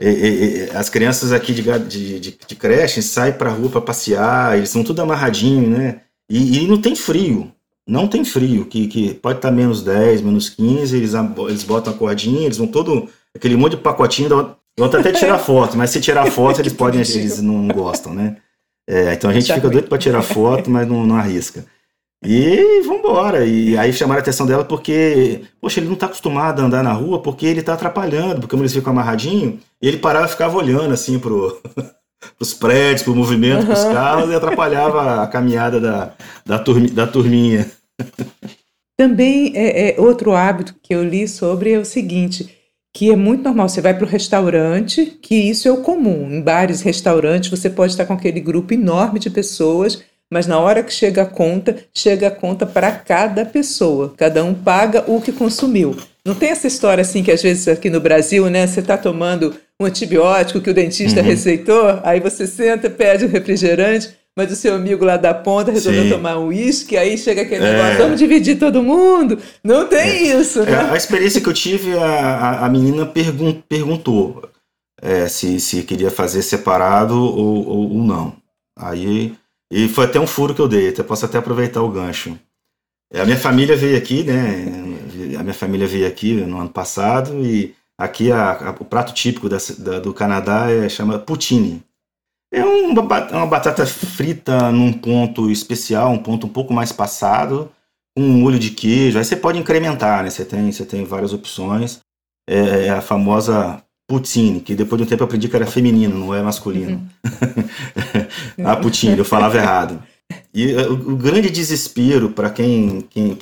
é, 0.01 0.69
é 0.71 0.77
as 0.77 0.89
crianças 0.89 1.33
aqui 1.33 1.53
de, 1.53 1.63
de, 1.63 2.21
de, 2.21 2.39
de 2.47 2.57
creche 2.57 3.03
saem 3.03 3.33
para 3.33 3.51
rua 3.51 3.71
para 3.71 3.81
passear, 3.81 4.57
eles 4.57 4.71
são 4.71 4.85
tudo 4.85 5.03
amarradinho, 5.03 5.69
né? 5.69 6.01
E, 6.31 6.65
e, 6.65 6.69
não 6.69 6.81
tem 6.81 6.95
frio. 6.95 7.51
não 7.87 8.07
tem 8.07 8.25
frio, 8.25 8.67
que, 8.67 8.87
que 8.87 9.15
pode 9.15 9.39
estar 9.39 9.51
menos 9.51 9.83
10, 9.83 10.21
menos 10.21 10.51
15, 10.51 10.97
eles, 10.97 11.13
eles 11.49 11.65
botam 11.65 11.93
a 11.93 11.97
cordinha, 11.97 12.45
eles 12.45 12.59
vão 12.59 12.67
todo, 12.67 13.09
aquele 13.35 13.57
monte 13.57 13.77
de 13.77 13.83
pacotinho, 13.83 14.29
vão 14.29 14.87
até 14.87 15.11
tirar 15.13 15.39
foto, 15.39 15.77
mas 15.77 15.91
se 15.91 16.01
tirar 16.01 16.31
foto 16.31 16.61
eles 16.61 16.73
podem, 16.73 17.01
eles 17.01 17.41
não 17.41 17.67
gostam, 17.69 18.15
né? 18.15 18.37
É, 18.89 19.13
então 19.15 19.29
a 19.29 19.33
gente 19.35 19.53
fica 19.53 19.69
doido 19.69 19.89
para 19.89 19.99
tirar 19.99 20.23
foto, 20.23 20.71
mas 20.71 20.87
não, 20.89 21.07
não 21.07 21.17
arrisca. 21.17 21.65
E 22.25 22.83
vambora. 22.83 23.45
E 23.45 23.77
aí 23.79 23.93
chamaram 23.93 24.19
a 24.19 24.23
atenção 24.23 24.47
dela 24.47 24.65
porque, 24.65 25.43
poxa, 25.61 25.79
ele 25.81 25.87
não 25.87 25.95
está 25.95 26.07
acostumado 26.07 26.61
a 26.61 26.65
andar 26.65 26.83
na 26.83 26.93
rua 26.93 27.23
porque 27.23 27.47
ele 27.47 27.61
está 27.61 27.75
atrapalhando, 27.75 28.41
porque 28.41 28.51
como 28.51 28.63
eles 28.63 28.73
ficam 28.73 28.93
amarradinho, 28.93 29.61
e 29.81 29.87
ele 29.89 29.99
parava 29.99 30.27
e 30.27 30.31
ficava 30.31 30.57
olhando 30.57 30.93
assim 30.93 31.19
pro, 31.19 31.61
os 32.41 32.53
prédios, 32.55 33.03
pro 33.03 33.15
movimento, 33.15 33.61
uhum. 33.61 33.67
pros 33.67 33.85
carros 33.85 34.31
e 34.31 34.35
atrapalhava 34.35 35.23
a 35.23 35.27
caminhada 35.27 35.81
da, 35.81 36.13
da, 36.45 36.59
turmi, 36.59 36.91
da 36.91 37.07
turminha. 37.07 37.71
Também 38.97 39.53
é, 39.55 39.91
é, 39.91 40.01
outro 40.01 40.33
hábito 40.33 40.75
que 40.83 40.95
eu 40.95 41.05
li 41.05 41.29
sobre 41.29 41.73
é 41.73 41.79
o 41.79 41.85
seguinte, 41.85 42.53
que 42.93 43.13
é 43.13 43.17
muito 43.17 43.45
normal. 43.45 43.69
Você 43.69 43.81
vai 43.81 43.95
para 43.95 44.05
o 44.05 44.09
restaurante, 44.09 45.07
que 45.23 45.37
isso 45.37 45.69
é 45.69 45.71
o 45.71 45.83
comum. 45.83 46.29
Em 46.29 46.43
bares, 46.43 46.81
restaurantes, 46.81 47.49
você 47.49 47.71
pode 47.71 47.93
estar 47.93 48.07
com 48.07 48.15
aquele 48.15 48.41
grupo 48.41 48.75
enorme 48.75 49.21
de 49.21 49.31
pessoas, 49.31 50.03
mas 50.31 50.47
na 50.47 50.59
hora 50.59 50.83
que 50.83 50.93
chega 50.93 51.23
a 51.23 51.27
conta, 51.27 51.77
chega 51.95 52.29
a 52.29 52.31
conta 52.31 52.67
para 52.67 52.91
cada 52.93 53.45
pessoa. 53.45 54.13
Cada 54.17 54.45
um 54.45 54.55
paga 54.55 55.05
o 55.07 55.21
que 55.21 55.33
consumiu. 55.33 55.97
Não 56.25 56.35
tem 56.35 56.51
essa 56.51 56.67
história 56.67 57.03
assim 57.03 57.23
que 57.23 57.33
às 57.33 57.43
vezes 57.43 57.67
aqui 57.69 57.89
no 57.89 58.01
Brasil, 58.01 58.49
né? 58.51 58.67
Você 58.67 58.81
está 58.81 58.99
tomando 58.99 59.55
um 59.81 59.87
antibiótico 59.87 60.61
que 60.61 60.71
o 60.71 60.75
dentista 60.75 61.21
uhum. 61.21 61.27
receitou, 61.27 62.01
aí 62.03 62.21
você 62.21 62.47
senta, 62.47 62.91
pede 62.91 63.25
um 63.25 63.29
refrigerante, 63.29 64.11
mas 64.37 64.53
o 64.53 64.57
seu 64.57 64.75
amigo 64.75 65.05
lá 65.05 65.17
da 65.17 65.33
ponta 65.33 65.73
resolveu 65.73 66.05
Sim. 66.05 66.11
tomar 66.11 66.39
um 66.39 66.49
uísque, 66.49 66.97
aí 66.97 67.17
chega 67.17 67.43
aquele 67.43 67.65
é. 67.65 67.73
negócio, 67.73 67.99
vamos 67.99 68.19
dividir 68.19 68.59
todo 68.59 68.83
mundo. 68.83 69.39
Não 69.65 69.87
tem 69.89 69.99
é. 69.99 70.39
isso, 70.39 70.63
né? 70.63 70.73
É, 70.73 70.93
a 70.93 70.97
experiência 70.97 71.41
que 71.41 71.49
eu 71.49 71.53
tive, 71.53 71.97
a, 71.99 72.65
a 72.65 72.69
menina 72.69 73.07
pergun 73.07 73.61
perguntou 73.69 74.49
é, 75.01 75.29
se, 75.29 75.59
se 75.59 75.83
queria 75.83 76.11
fazer 76.11 76.43
separado 76.43 77.15
ou, 77.15 77.67
ou, 77.67 77.93
ou, 77.95 78.05
não. 78.05 78.35
Aí, 78.77 79.35
e 79.71 79.89
foi 79.89 80.07
até 80.07 80.19
um 80.19 80.27
furo 80.27 80.55
que 80.55 80.61
eu 80.61 80.69
dei, 80.69 80.89
até 80.89 81.03
posso 81.03 81.25
até 81.25 81.39
aproveitar 81.39 81.83
o 81.83 81.91
gancho. 81.91 82.39
É, 83.13 83.21
a 83.21 83.25
minha 83.25 83.39
família 83.39 83.77
veio 83.77 83.97
aqui, 83.97 84.23
né? 84.23 84.67
A 85.39 85.43
minha 85.43 85.55
família 85.55 85.87
veio 85.87 86.07
aqui 86.07 86.35
no 86.35 86.59
ano 86.59 86.71
passado 86.71 87.45
e 87.45 87.75
aqui 87.99 88.31
a, 88.31 88.53
a, 88.53 88.71
o 88.71 88.85
prato 88.85 89.13
típico 89.13 89.49
da, 89.49 89.59
da, 89.79 89.99
do 89.99 90.13
Canadá 90.15 90.71
é 90.71 90.89
chama 90.89 91.19
poutine. 91.19 91.83
É 92.53 92.65
uma, 92.65 93.03
uma 93.03 93.47
batata 93.47 93.85
frita 93.87 94.73
num 94.73 94.93
ponto 94.93 95.51
especial, 95.51 96.11
um 96.11 96.23
ponto 96.23 96.47
um 96.47 96.51
pouco 96.51 96.73
mais 96.73 96.93
passado, 96.93 97.71
com 98.17 98.23
um 98.23 98.39
molho 98.39 98.59
de 98.59 98.71
queijo. 98.71 99.19
Aí 99.19 99.25
você 99.25 99.37
pode 99.37 99.59
incrementar, 99.59 100.23
né? 100.23 100.31
Você 100.31 100.45
tem, 100.45 100.73
você 100.73 100.85
tem 100.85 101.05
várias 101.05 101.33
opções. 101.33 102.01
É, 102.49 102.87
é 102.87 102.91
a 102.91 103.03
famosa 103.03 103.83
poutine, 104.09 104.61
que 104.61 104.75
depois 104.75 104.99
de 104.99 105.05
um 105.05 105.09
tempo 105.09 105.23
eu 105.23 105.27
aprendi 105.27 105.49
que 105.49 105.55
era 105.55 105.67
feminino, 105.67 106.19
não 106.19 106.35
é 106.35 106.43
masculino. 106.43 107.07
Uhum. 108.57 108.65
a 108.67 108.75
poutine, 108.75 109.19
eu 109.19 109.25
falava 109.25 109.59
errado. 109.59 110.03
E 110.53 110.73
uh, 110.73 110.91
o, 110.91 111.13
o 111.13 111.17
grande 111.17 111.51
desespero 111.51 112.31
para 112.31 112.49
quem, 112.49 113.03
quem 113.11 113.37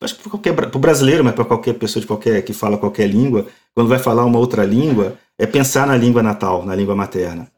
acho 0.00 0.16
que 0.16 0.52
para 0.52 0.76
o 0.76 0.78
brasileiro, 0.78 1.24
mas 1.24 1.34
para 1.34 1.44
qualquer 1.44 1.74
pessoa 1.74 2.00
de 2.00 2.06
qualquer 2.06 2.40
que 2.42 2.52
fala 2.52 2.78
qualquer 2.78 3.08
língua, 3.08 3.46
quando 3.74 3.88
vai 3.88 3.98
falar 3.98 4.24
uma 4.24 4.38
outra 4.38 4.64
língua, 4.64 5.18
é 5.36 5.44
pensar 5.44 5.88
na 5.88 5.96
língua 5.96 6.22
natal, 6.22 6.64
na 6.64 6.74
língua 6.74 6.94
materna. 6.94 7.48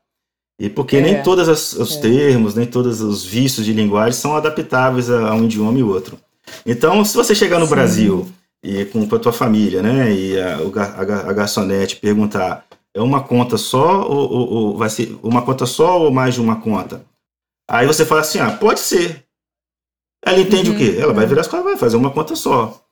E 0.58 0.70
porque 0.70 0.96
é. 0.96 1.00
nem 1.02 1.22
todos 1.22 1.74
os 1.74 1.96
é. 1.96 2.00
termos, 2.00 2.54
nem 2.54 2.66
todos 2.66 3.02
os 3.02 3.24
vícios 3.24 3.66
de 3.66 3.74
linguagem 3.74 4.18
são 4.18 4.34
adaptáveis 4.34 5.10
a, 5.10 5.28
a 5.28 5.34
um 5.34 5.44
idioma 5.44 5.78
e 5.78 5.82
outro. 5.82 6.18
Então, 6.64 7.04
se 7.04 7.14
você 7.14 7.34
chegar 7.34 7.58
no 7.58 7.66
Sim. 7.66 7.74
Brasil 7.74 8.28
e 8.62 8.84
com 8.86 9.02
a 9.14 9.18
tua 9.18 9.32
família, 9.32 9.82
né, 9.82 10.12
e 10.12 10.40
a, 10.40 10.56
a, 10.56 11.30
a 11.30 11.32
garçonete 11.32 11.96
perguntar, 11.96 12.66
é 12.94 13.00
uma 13.00 13.22
conta 13.22 13.56
só 13.56 14.02
ou, 14.08 14.32
ou, 14.32 14.48
ou, 14.50 14.76
vai 14.76 14.90
ser 14.90 15.16
uma 15.22 15.42
conta 15.42 15.66
só 15.66 16.00
ou 16.00 16.10
mais 16.10 16.34
de 16.34 16.40
uma 16.40 16.60
conta? 16.60 17.04
Aí 17.70 17.86
você 17.86 18.04
fala 18.04 18.22
assim, 18.22 18.38
ah, 18.38 18.50
pode 18.50 18.80
ser. 18.80 19.24
Ela 20.24 20.40
entende 20.40 20.70
uhum, 20.70 20.76
o 20.76 20.78
quê? 20.78 20.96
Ela 20.98 21.08
uhum. 21.08 21.14
vai 21.14 21.26
virar 21.26 21.42
as 21.42 21.48
coisas, 21.48 21.68
vai 21.68 21.76
fazer 21.76 21.96
uma 21.96 22.10
conta 22.10 22.34
só. 22.34 22.82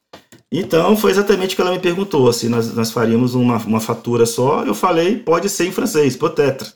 Então, 0.52 0.96
foi 0.96 1.10
exatamente 1.10 1.54
o 1.54 1.56
que 1.56 1.62
ela 1.62 1.72
me 1.72 1.80
perguntou, 1.80 2.32
se 2.32 2.48
nós, 2.48 2.72
nós 2.72 2.92
faríamos 2.92 3.34
uma, 3.34 3.56
uma 3.58 3.80
fatura 3.80 4.24
só. 4.26 4.64
Eu 4.64 4.74
falei, 4.74 5.18
pode 5.18 5.48
ser 5.48 5.66
em 5.66 5.72
francês, 5.72 6.16
peut-être. 6.16 6.74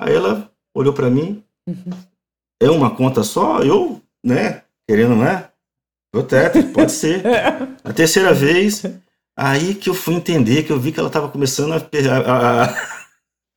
Aí 0.00 0.14
ela 0.14 0.50
olhou 0.76 0.92
para 0.92 1.10
mim, 1.10 1.42
uhum. 1.68 1.90
é 2.62 2.70
uma 2.70 2.94
conta 2.94 3.24
só? 3.24 3.62
Eu, 3.62 4.00
né, 4.24 4.62
querendo, 4.88 5.16
né? 5.16 5.50
Peut-être, 6.14 6.62
pode 6.72 6.92
ser. 6.92 7.22
A 7.82 7.92
terceira 7.92 8.32
vez, 8.32 8.84
aí 9.36 9.74
que 9.74 9.90
eu 9.90 9.94
fui 9.94 10.14
entender, 10.14 10.62
que 10.62 10.70
eu 10.70 10.78
vi 10.78 10.92
que 10.92 11.00
ela 11.00 11.08
estava 11.08 11.28
começando 11.28 11.72
a, 11.72 11.78
a, 11.78 12.62
a... 12.62 12.68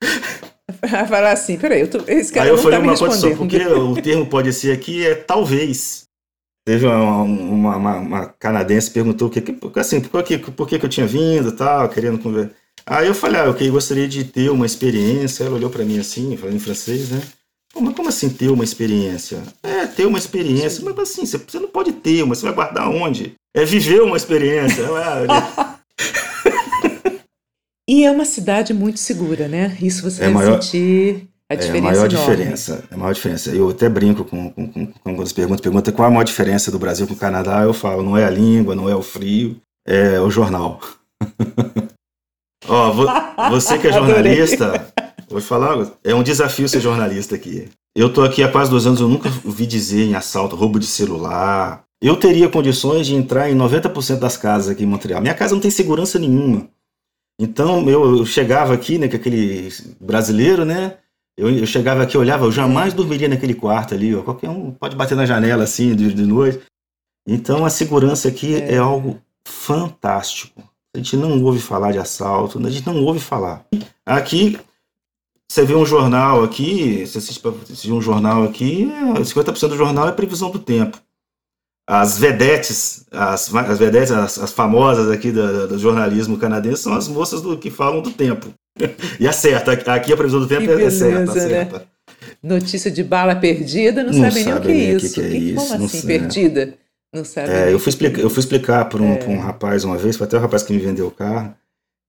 falar 1.06 1.34
assim, 1.34 1.56
peraí, 1.56 1.82
eu 1.82 1.88
tô, 1.88 2.00
esse 2.08 2.34
cara 2.34 2.48
Aí 2.48 2.52
eu 2.52 2.58
falei 2.58 2.80
tá 2.80 2.84
uma 2.84 2.98
coisa 2.98 3.16
só, 3.16 3.36
porque 3.36 3.64
o 3.64 4.02
termo 4.02 4.26
pode 4.26 4.52
ser 4.54 4.72
aqui 4.72 5.06
é 5.06 5.14
talvez. 5.14 6.08
Teve 6.66 6.88
uma, 6.88 7.22
uma, 7.22 7.78
uma, 7.78 7.96
uma 7.98 8.26
canadense 8.26 8.88
que 8.88 8.96
perguntou 8.96 9.30
que, 9.30 9.40
assim, 9.80 10.02
por, 10.02 10.24
que, 10.24 10.40
por 10.40 10.68
que, 10.68 10.80
que 10.80 10.86
eu 10.86 10.90
tinha 10.90 11.06
vindo 11.06 11.52
tal, 11.52 11.88
querendo 11.90 12.18
conversar. 12.18 12.56
Aí 12.88 13.06
eu 13.06 13.14
falei, 13.14 13.42
ah, 13.42 13.52
ok, 13.52 13.70
gostaria 13.70 14.08
de 14.08 14.24
ter 14.24 14.50
uma 14.50 14.66
experiência. 14.66 15.44
Ela 15.44 15.58
olhou 15.58 15.70
para 15.70 15.86
mim 15.86 16.00
assim, 16.00 16.36
falando 16.36 16.56
em 16.56 16.60
francês, 16.60 17.12
né? 17.12 17.22
Mas 17.76 17.94
como 17.96 18.10
assim 18.10 18.30
ter 18.30 18.50
uma 18.50 18.64
experiência? 18.64 19.42
É, 19.62 19.86
ter 19.86 20.06
uma 20.06 20.18
experiência. 20.18 20.84
Mas 20.84 20.98
assim, 21.00 21.26
você 21.26 21.60
não 21.60 21.68
pode 21.68 21.92
ter 21.94 22.24
uma, 22.24 22.36
você 22.36 22.46
vai 22.46 22.54
guardar 22.54 22.90
onde? 22.90 23.34
É 23.56 23.66
viver 23.66 24.02
uma 24.02 24.18
experiência. 24.18 24.84
e 27.90 28.04
é 28.06 28.12
uma 28.12 28.26
cidade 28.26 28.74
muito 28.74 29.00
segura, 29.00 29.48
né? 29.48 29.78
Isso 29.82 30.04
você 30.04 30.22
é 30.22 30.26
vai 30.26 30.34
maior, 30.34 30.62
sentir 30.62 31.28
a 31.50 31.56
diferença. 31.56 31.78
É 31.78 31.80
a 31.80 31.82
maior 31.82 32.06
enorme. 32.06 32.18
diferença. 32.18 32.84
É 32.90 32.94
a 32.94 32.98
maior 32.98 33.14
diferença. 33.14 33.50
Eu 33.52 33.70
até 33.70 33.88
brinco 33.90 34.26
com, 34.26 34.52
com, 34.52 34.68
com, 34.68 35.16
com 35.16 35.22
as 35.22 35.32
perguntas. 35.32 35.62
Pergunta 35.62 35.92
qual 35.92 36.08
a 36.08 36.12
maior 36.12 36.24
diferença 36.24 36.72
do 36.72 36.80
Brasil 36.80 37.08
com 37.08 37.14
o 37.14 37.18
Canadá. 37.18 37.64
Eu 37.64 37.74
falo, 37.74 38.04
não 38.04 38.18
é 38.18 38.26
a 38.26 38.30
língua, 38.30 38.76
não 38.76 38.90
é 38.90 38.96
o 38.96 39.02
frio, 39.02 39.60
é 39.88 40.20
o 40.20 40.30
jornal. 40.30 40.80
Ó, 42.68 42.92
você 43.50 43.78
que 43.78 43.88
é 43.88 43.94
jornalista, 43.94 44.94
vou 45.30 45.42
te 45.42 45.48
falar, 45.48 45.92
é 46.04 46.14
um 46.14 46.24
desafio 46.24 46.68
ser 46.68 46.82
jornalista 46.82 47.36
aqui. 47.36 47.70
Eu 47.96 48.14
tô 48.14 48.24
aqui 48.24 48.44
há 48.44 48.52
quase 48.52 48.70
dois 48.70 48.86
anos, 48.86 49.00
eu 49.00 49.10
nunca 49.10 49.30
ouvi 49.44 49.66
dizer 49.66 50.04
em 50.04 50.16
assalto, 50.16 50.56
roubo 50.56 50.80
de 50.80 50.86
celular. 50.86 51.84
Eu 52.02 52.16
teria 52.16 52.48
condições 52.48 53.08
de 53.08 53.16
entrar 53.16 53.50
em 53.50 53.56
90% 53.56 54.20
das 54.20 54.38
casas 54.38 54.70
aqui 54.70 54.84
em 54.84 54.88
Montreal. 54.88 55.20
Minha 55.20 55.34
casa 55.34 55.54
não 55.54 55.62
tem 55.62 55.72
segurança 55.72 56.20
nenhuma. 56.20 56.70
Então 57.40 57.90
eu, 57.90 58.18
eu 58.18 58.26
chegava 58.26 58.74
aqui, 58.74 58.98
né, 58.98 59.08
com 59.08 59.16
aquele 59.16 59.70
brasileiro, 60.00 60.64
né? 60.64 60.98
Eu, 61.38 61.50
eu, 61.52 61.68
chegava 61.68 62.02
aqui, 62.02 62.18
olhava, 62.18 62.46
eu 62.46 62.52
jamais 62.52 62.94
dormiria 62.94 63.28
naquele 63.28 63.54
quarto 63.54 63.94
ali, 63.94 64.16
ó. 64.16 64.24
Qualquer 64.24 64.50
um 64.50 64.72
pode 64.72 64.96
bater 64.96 65.16
na 65.16 65.26
janela 65.26 65.64
assim 65.64 65.96
de, 65.96 66.14
de 66.14 66.24
noite. 66.24 66.62
Então 67.28 67.66
a 67.66 67.70
segurança 67.70 68.28
aqui 68.28 68.56
é, 68.56 68.76
é 68.76 68.78
algo 68.78 69.20
fantástico. 69.48 70.64
A 70.96 70.98
gente 70.98 71.16
não 71.16 71.44
ouve 71.44 71.60
falar 71.60 71.92
de 71.92 72.00
assalto, 72.00 72.58
a 72.66 72.70
gente 72.70 72.88
não 72.88 73.04
ouve 73.04 73.20
falar. 73.20 73.66
Aqui, 74.06 74.60
você 75.50 75.66
vê 75.66 75.74
um 75.74 75.86
jornal 75.86 76.44
aqui, 76.44 77.06
você 77.06 77.20
assiste 77.20 77.92
um 77.92 78.02
jornal 78.02 78.44
aqui, 78.44 78.92
50% 79.16 79.70
do 79.70 79.78
jornal 79.78 80.08
é 80.08 80.12
previsão 80.12 80.52
do 80.52 80.60
tempo. 80.60 81.00
As 81.90 82.18
vedetes, 82.18 83.06
as, 83.12 83.54
as 83.56 83.80
vedetes, 83.80 84.12
as, 84.12 84.38
as 84.38 84.52
famosas 84.52 85.10
aqui 85.10 85.32
do, 85.32 85.70
do, 85.70 85.80
jornalismo 85.80 86.38
canadense 86.38 86.84
são 86.84 86.94
as 86.94 87.08
moças 87.08 87.42
do, 87.42 87.58
que 87.58 87.72
falam 87.72 88.02
do 88.02 88.12
tempo. 88.12 88.54
E 89.20 89.28
acerta, 89.28 89.72
aqui 89.72 90.14
a 90.14 90.18
previsão 90.18 90.40
do 90.40 90.48
tempo 90.48 90.66
que 90.66 90.70
é 90.70 90.76
beleza, 90.76 91.10
certa, 91.10 91.32
acerta. 91.32 91.80
Né? 91.80 91.86
Notícia 92.44 92.92
de 92.92 93.04
bala 93.04 93.36
perdida, 93.36 94.04
não, 94.04 94.14
não 94.14 94.30
sabem 94.30 94.46
nem 94.46 94.54
o 94.54 94.62
que 94.62 94.72
é 94.72 94.76
isso. 94.76 95.16
Que, 95.16 95.22
que 95.22 95.22
é 95.22 95.38
isso. 95.40 95.68
Como 95.68 95.86
assim, 95.86 96.08
perdida? 96.08 96.74
Não 97.14 97.26
sabe. 97.26 97.50
É, 97.50 97.74
eu, 97.74 97.80
fui 97.80 97.90
explicar, 97.90 98.22
eu 98.22 98.30
fui 98.30 98.40
explicar 98.40 98.86
para 98.86 99.02
um, 99.02 99.14
é. 99.14 99.26
um 99.28 99.40
rapaz 99.40 99.84
uma 99.84 99.98
vez, 99.98 100.16
foi 100.16 100.28
até 100.28 100.38
o 100.38 100.40
rapaz 100.40 100.62
que 100.62 100.74
me 100.74 100.80
vendeu 100.80 101.08
o 101.08 101.12
carro, 101.12 101.56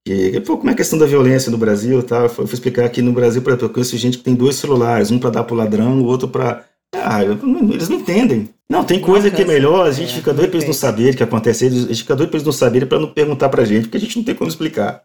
que, 0.09 0.41
pô, 0.41 0.57
como 0.57 0.71
é 0.71 0.73
a 0.73 0.77
questão 0.77 0.99
da 0.99 1.05
violência 1.05 1.51
no 1.51 1.59
Brasil 1.59 2.03
tal. 2.03 2.23
Eu 2.23 2.29
fui, 2.31 2.45
explicar 2.47 2.87
aqui 2.87 3.03
no 3.03 3.13
Brasil, 3.13 3.43
por 3.43 3.51
exemplo, 3.51 3.67
eu 3.67 3.71
conheço 3.71 3.97
gente 3.99 4.17
que 4.17 4.25
tem 4.25 4.35
dois 4.35 4.57
celulares, 4.57 5.11
um 5.11 5.19
para 5.19 5.31
dar 5.31 5.45
pro 5.45 5.55
ladrão, 5.55 6.01
o 6.01 6.07
outro 6.07 6.29
para. 6.29 6.65
Ah, 6.95 7.23
eles 7.23 7.91
não 7.91 7.99
entendem. 7.99 8.49
Não, 8.71 8.85
tem 8.85 9.01
coisa 9.01 9.31
que 9.31 9.43
é 9.43 9.45
melhor, 9.45 9.87
a 9.87 9.93
gente 9.93 10.13
é, 10.13 10.17
fica 10.17 10.33
doido 10.33 10.49
para 10.49 10.59
eles 10.59 10.67
não 10.67 10.75
saberem 10.75 11.13
o 11.13 11.17
que 11.17 11.23
acontece, 11.23 11.67
a 11.67 11.71
gente 11.71 11.95
fica 11.95 12.17
doido 12.17 12.31
para 12.31 12.39
eles 12.39 12.47
não 12.47 12.53
saberem 12.53 12.89
para 12.89 12.99
não 12.99 13.09
perguntar 13.09 13.49
pra 13.51 13.65
gente, 13.65 13.83
porque 13.83 13.99
a 13.99 14.01
gente 14.01 14.17
não 14.17 14.25
tem 14.25 14.35
como 14.35 14.49
explicar. 14.49 15.03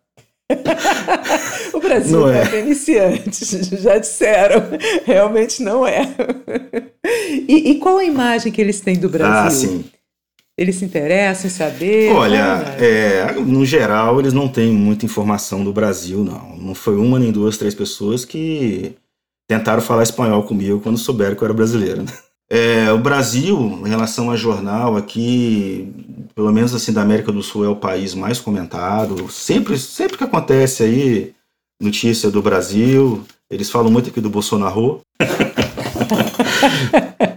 o 1.74 1.80
Brasil 1.80 2.20
não 2.20 2.30
é. 2.30 2.56
é 2.56 2.60
iniciantes, 2.60 3.50
já 3.82 3.98
disseram, 3.98 4.64
realmente 5.06 5.62
não 5.62 5.86
é. 5.86 6.08
E, 7.46 7.72
e, 7.72 7.76
qual 7.80 7.98
a 7.98 8.06
imagem 8.06 8.52
que 8.52 8.62
eles 8.62 8.80
têm 8.80 8.98
do 8.98 9.10
Brasil? 9.10 9.34
Ah, 9.34 9.50
sim. 9.50 9.86
Eles 10.58 10.76
se 10.76 10.86
interessam 10.86 11.48
em 11.48 11.50
saber? 11.50 12.12
Olha, 12.12 12.76
é, 12.80 13.34
no 13.34 13.66
geral, 13.66 14.20
eles 14.20 14.34
não 14.34 14.48
têm 14.48 14.72
muita 14.72 15.06
informação 15.06 15.64
do 15.64 15.74
Brasil, 15.74 16.24
não. 16.24 16.56
Não 16.58 16.76
foi 16.76 16.96
uma, 16.96 17.18
nem 17.18 17.32
duas, 17.32 17.58
três 17.58 17.74
pessoas 17.74 18.24
que 18.24 18.96
tentaram 19.48 19.82
falar 19.82 20.04
espanhol 20.04 20.44
comigo 20.44 20.80
quando 20.80 20.98
souberam 20.98 21.36
que 21.36 21.42
eu 21.42 21.46
era 21.46 21.54
brasileiro. 21.54 22.04
Né? 22.04 22.10
É, 22.50 22.92
o 22.92 23.00
Brasil, 23.00 23.82
em 23.84 23.90
relação 23.90 24.30
a 24.30 24.36
jornal 24.36 24.96
aqui, 24.96 25.92
pelo 26.36 26.52
menos 26.52 26.76
assim 26.76 26.94
da 26.94 27.02
América 27.02 27.32
do 27.32 27.42
Sul, 27.42 27.66
é 27.66 27.70
o 27.70 27.76
país 27.76 28.14
mais 28.14 28.40
comentado. 28.40 29.28
Sempre, 29.32 29.76
sempre 29.80 30.20
que 30.20 30.24
acontece 30.24 30.84
aí 30.84 31.34
notícia 31.82 32.30
do 32.30 32.44
Brasil, 32.44 33.26
eles 33.50 33.72
falam 33.72 33.92
muito 33.92 34.12
aqui 34.12 34.22
do 34.22 34.30
Bolsonaro. 34.30 35.02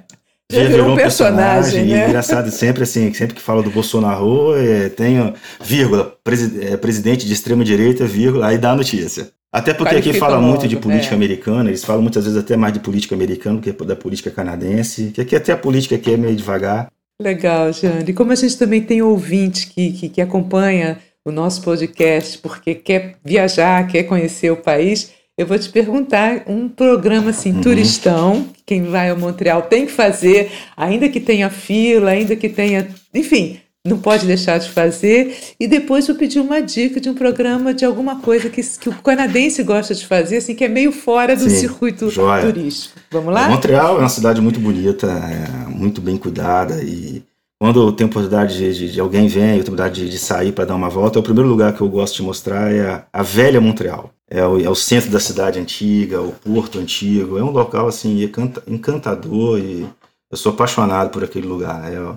Já 0.50 0.60
virou, 0.60 0.72
virou 0.72 0.92
um 0.92 0.96
personagem, 0.96 1.44
personagem 1.54 1.86
né? 1.86 2.08
engraçado, 2.08 2.50
sempre 2.50 2.84
assim, 2.84 3.12
sempre 3.12 3.34
que 3.34 3.42
fala 3.42 3.62
do 3.62 3.70
Bolsonaro, 3.70 4.56
é, 4.56 4.88
tem 4.88 5.34
vírgula, 5.60 6.16
presi, 6.22 6.64
é, 6.64 6.76
presidente 6.76 7.26
de 7.26 7.32
extrema 7.32 7.64
direita, 7.64 8.06
vírgula, 8.06 8.46
aí 8.46 8.56
dá 8.56 8.70
a 8.70 8.76
notícia. 8.76 9.30
Até 9.52 9.74
porque 9.74 9.96
aqui 9.96 10.12
fala 10.12 10.40
muito 10.40 10.68
de 10.68 10.76
política 10.76 11.14
é. 11.14 11.16
americana, 11.16 11.70
eles 11.70 11.84
falam 11.84 12.02
muitas 12.02 12.24
vezes 12.24 12.38
até 12.38 12.56
mais 12.56 12.72
de 12.72 12.80
política 12.80 13.14
americana 13.14 13.56
do 13.56 13.62
que 13.62 13.72
da 13.84 13.96
política 13.96 14.30
canadense, 14.30 15.10
que 15.12 15.20
aqui 15.20 15.34
até 15.34 15.52
a 15.52 15.56
política 15.56 15.96
aqui 15.96 16.12
é 16.12 16.16
meio 16.16 16.36
devagar. 16.36 16.92
Legal, 17.20 17.72
Jane. 17.72 18.12
Como 18.12 18.30
a 18.30 18.34
gente 18.34 18.58
também 18.58 18.82
tem 18.82 19.00
ouvinte 19.00 19.68
que, 19.68 19.92
que, 19.92 20.08
que 20.10 20.20
acompanha 20.20 20.98
o 21.24 21.32
nosso 21.32 21.62
podcast 21.62 22.38
porque 22.38 22.74
quer 22.74 23.16
viajar, 23.24 23.86
quer 23.88 24.04
conhecer 24.04 24.50
o 24.50 24.56
país, 24.56 25.10
eu 25.38 25.46
vou 25.46 25.58
te 25.58 25.68
perguntar 25.68 26.44
um 26.46 26.68
programa 26.68 27.30
assim, 27.30 27.52
uhum. 27.52 27.60
turistão, 27.60 28.46
quem 28.64 28.84
vai 28.84 29.10
a 29.10 29.14
Montreal 29.14 29.62
tem 29.62 29.84
que 29.84 29.92
fazer, 29.92 30.50
ainda 30.76 31.08
que 31.08 31.20
tenha 31.20 31.50
fila, 31.50 32.10
ainda 32.10 32.34
que 32.34 32.48
tenha, 32.48 32.88
enfim, 33.14 33.60
não 33.86 33.98
pode 33.98 34.26
deixar 34.26 34.58
de 34.58 34.70
fazer. 34.70 35.36
E 35.60 35.68
depois 35.68 36.06
vou 36.06 36.16
pedir 36.16 36.40
uma 36.40 36.60
dica 36.60 37.00
de 37.00 37.08
um 37.08 37.14
programa 37.14 37.72
de 37.72 37.84
alguma 37.84 38.20
coisa 38.20 38.48
que, 38.48 38.62
que 38.62 38.88
o 38.88 38.94
canadense 38.94 39.62
gosta 39.62 39.94
de 39.94 40.06
fazer, 40.06 40.38
assim, 40.38 40.54
que 40.54 40.64
é 40.64 40.68
meio 40.68 40.90
fora 40.90 41.36
do 41.36 41.48
Sim, 41.48 41.50
circuito 41.50 42.10
joia. 42.10 42.42
turístico. 42.42 42.98
Vamos 43.10 43.32
lá? 43.32 43.48
Montreal 43.48 43.96
é 43.96 44.00
uma 44.00 44.08
cidade 44.08 44.40
muito 44.40 44.58
bonita, 44.58 45.06
é 45.06 45.68
muito 45.68 46.00
bem 46.00 46.16
cuidada 46.16 46.82
e 46.82 47.22
quando 47.58 47.92
tenho 47.92 48.10
oportunidade 48.10 48.56
de, 48.56 48.74
de, 48.74 48.92
de 48.92 49.00
alguém 49.00 49.28
vem, 49.28 49.54
oportunidade 49.54 50.04
de, 50.04 50.10
de 50.10 50.18
sair 50.18 50.52
para 50.52 50.66
dar 50.66 50.74
uma 50.74 50.90
volta, 50.90 51.18
é 51.18 51.20
o 51.20 51.22
primeiro 51.22 51.48
lugar 51.48 51.72
que 51.74 51.80
eu 51.80 51.88
gosto 51.88 52.16
de 52.16 52.22
mostrar 52.22 52.70
é 52.70 52.90
a, 52.90 53.06
a 53.12 53.22
velha 53.22 53.60
Montreal. 53.60 54.12
É 54.28 54.44
o, 54.44 54.60
é 54.60 54.68
o, 54.68 54.74
centro 54.74 55.10
da 55.10 55.20
cidade 55.20 55.58
antiga, 55.58 56.20
o 56.20 56.32
porto 56.32 56.78
antigo. 56.78 57.38
É 57.38 57.44
um 57.44 57.50
local 57.50 57.86
assim 57.86 58.30
encantador 58.66 59.58
e 59.58 59.88
eu 60.30 60.36
sou 60.36 60.52
apaixonado 60.52 61.10
por 61.10 61.24
aquele 61.24 61.46
lugar. 61.46 61.92
É, 61.92 62.16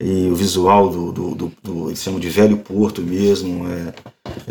e 0.00 0.28
o 0.28 0.36
visual 0.36 0.90
do, 0.90 1.12
do, 1.12 1.34
do, 1.34 1.52
do 1.62 1.88
eles 1.88 2.04
de 2.04 2.28
velho 2.28 2.58
porto 2.58 3.00
mesmo 3.00 3.66
é, 3.68 3.94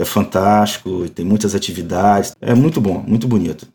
é 0.02 0.06
fantástico. 0.06 1.08
Tem 1.10 1.24
muitas 1.24 1.54
atividades. 1.54 2.36
É 2.42 2.56
muito 2.56 2.82
bom, 2.82 3.04
muito 3.08 3.28
bonito. 3.28 3.68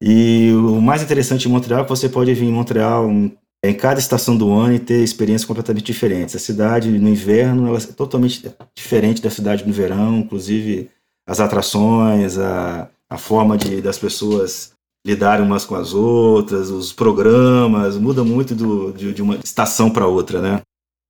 E 0.00 0.52
o 0.52 0.80
mais 0.80 1.02
interessante 1.02 1.46
em 1.46 1.52
Montreal 1.52 1.80
é 1.80 1.82
que 1.82 1.90
você 1.90 2.08
pode 2.08 2.32
vir 2.32 2.46
em 2.46 2.52
Montreal 2.52 3.10
em 3.10 3.36
cada 3.76 4.00
estação 4.00 4.36
do 4.36 4.52
ano 4.52 4.74
e 4.74 4.78
ter 4.78 5.02
experiências 5.02 5.44
completamente 5.44 5.84
diferentes. 5.84 6.34
A 6.34 6.38
cidade 6.38 6.90
no 6.90 7.08
inverno 7.08 7.68
ela 7.68 7.78
é 7.78 7.80
totalmente 7.80 8.50
diferente 8.74 9.20
da 9.20 9.30
cidade 9.30 9.66
no 9.66 9.72
verão, 9.72 10.18
inclusive 10.18 10.88
as 11.26 11.40
atrações, 11.40 12.38
a, 12.38 12.88
a 13.08 13.18
forma 13.18 13.58
de, 13.58 13.82
das 13.82 13.98
pessoas 13.98 14.72
lidarem 15.06 15.44
umas 15.44 15.64
com 15.64 15.74
as 15.74 15.94
outras, 15.94 16.70
os 16.70 16.92
programas, 16.92 17.96
muda 17.96 18.24
muito 18.24 18.54
do, 18.54 18.92
de, 18.92 19.12
de 19.12 19.22
uma 19.22 19.36
estação 19.36 19.90
para 19.90 20.06
outra, 20.06 20.40
né? 20.40 20.60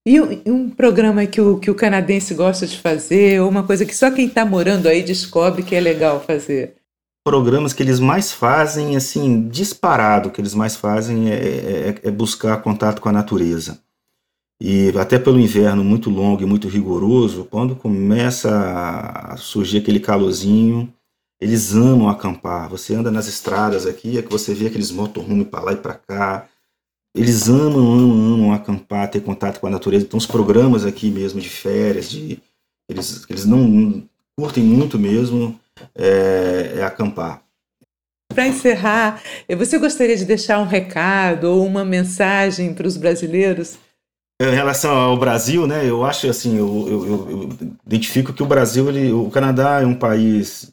E 0.06 0.20
um 0.46 0.70
programa 0.70 1.26
que 1.26 1.40
o, 1.40 1.58
que 1.58 1.70
o 1.70 1.74
canadense 1.74 2.34
gosta 2.34 2.66
de 2.66 2.78
fazer, 2.78 3.40
ou 3.40 3.48
uma 3.48 3.66
coisa 3.66 3.84
que 3.84 3.94
só 3.94 4.10
quem 4.10 4.26
está 4.26 4.46
morando 4.46 4.88
aí 4.88 5.02
descobre 5.02 5.62
que 5.62 5.74
é 5.74 5.80
legal 5.80 6.20
fazer? 6.20 6.76
Programas 7.24 7.72
que 7.72 7.82
eles 7.82 8.00
mais 8.00 8.32
fazem, 8.32 8.96
assim, 8.96 9.48
disparado, 9.48 10.30
que 10.30 10.40
eles 10.40 10.54
mais 10.54 10.76
fazem 10.76 11.30
é, 11.30 11.34
é, 11.34 12.00
é, 12.04 12.10
buscar 12.10 12.62
contato 12.62 13.00
com 13.00 13.08
a 13.08 13.12
natureza. 13.12 13.80
E 14.60 14.92
até 14.98 15.18
pelo 15.18 15.40
inverno 15.40 15.82
muito 15.82 16.10
longo 16.10 16.42
e 16.42 16.46
muito 16.46 16.68
rigoroso, 16.68 17.44
quando 17.44 17.74
começa 17.74 18.50
a 18.50 19.36
surgir 19.36 19.78
aquele 19.78 20.00
calorzinho, 20.00 20.92
eles 21.40 21.74
amam 21.74 22.08
acampar. 22.10 22.68
Você 22.68 22.94
anda 22.94 23.10
nas 23.10 23.26
estradas 23.26 23.86
aqui, 23.86 24.18
é 24.18 24.22
que 24.22 24.30
você 24.30 24.52
vê 24.52 24.66
aqueles 24.66 24.90
motorhome 24.90 25.44
para 25.44 25.62
lá 25.62 25.72
e 25.72 25.76
para 25.76 25.94
cá. 25.94 26.46
Eles 27.14 27.48
amam, 27.48 27.92
amam, 27.92 28.34
amam 28.34 28.52
acampar, 28.52 29.10
ter 29.10 29.20
contato 29.22 29.58
com 29.58 29.66
a 29.66 29.70
natureza. 29.70 30.04
Então, 30.04 30.18
os 30.18 30.26
programas 30.26 30.84
aqui 30.84 31.10
mesmo 31.10 31.40
de 31.40 31.48
férias, 31.48 32.10
de, 32.10 32.38
eles, 32.88 33.24
eles 33.30 33.46
não 33.46 34.06
curtem 34.36 34.62
muito 34.62 34.98
mesmo 34.98 35.58
é, 35.94 36.74
é 36.76 36.82
acampar. 36.82 37.42
Para 38.34 38.46
encerrar, 38.46 39.20
você 39.58 39.78
gostaria 39.78 40.16
de 40.16 40.24
deixar 40.24 40.60
um 40.60 40.66
recado 40.66 41.44
ou 41.44 41.66
uma 41.66 41.84
mensagem 41.84 42.72
para 42.72 42.86
os 42.86 42.96
brasileiros? 42.96 43.76
Em 44.40 44.54
relação 44.54 44.96
ao 44.96 45.18
Brasil, 45.18 45.66
né, 45.66 45.86
eu 45.86 46.04
acho 46.04 46.28
assim, 46.28 46.56
eu, 46.56 46.86
eu, 46.88 47.30
eu, 47.30 47.48
identifico 47.86 48.32
que 48.32 48.42
o 48.42 48.46
Brasil, 48.46 48.88
ele, 48.88 49.12
o 49.12 49.28
Canadá 49.30 49.82
é 49.82 49.86
um 49.86 49.94
país 49.94 50.72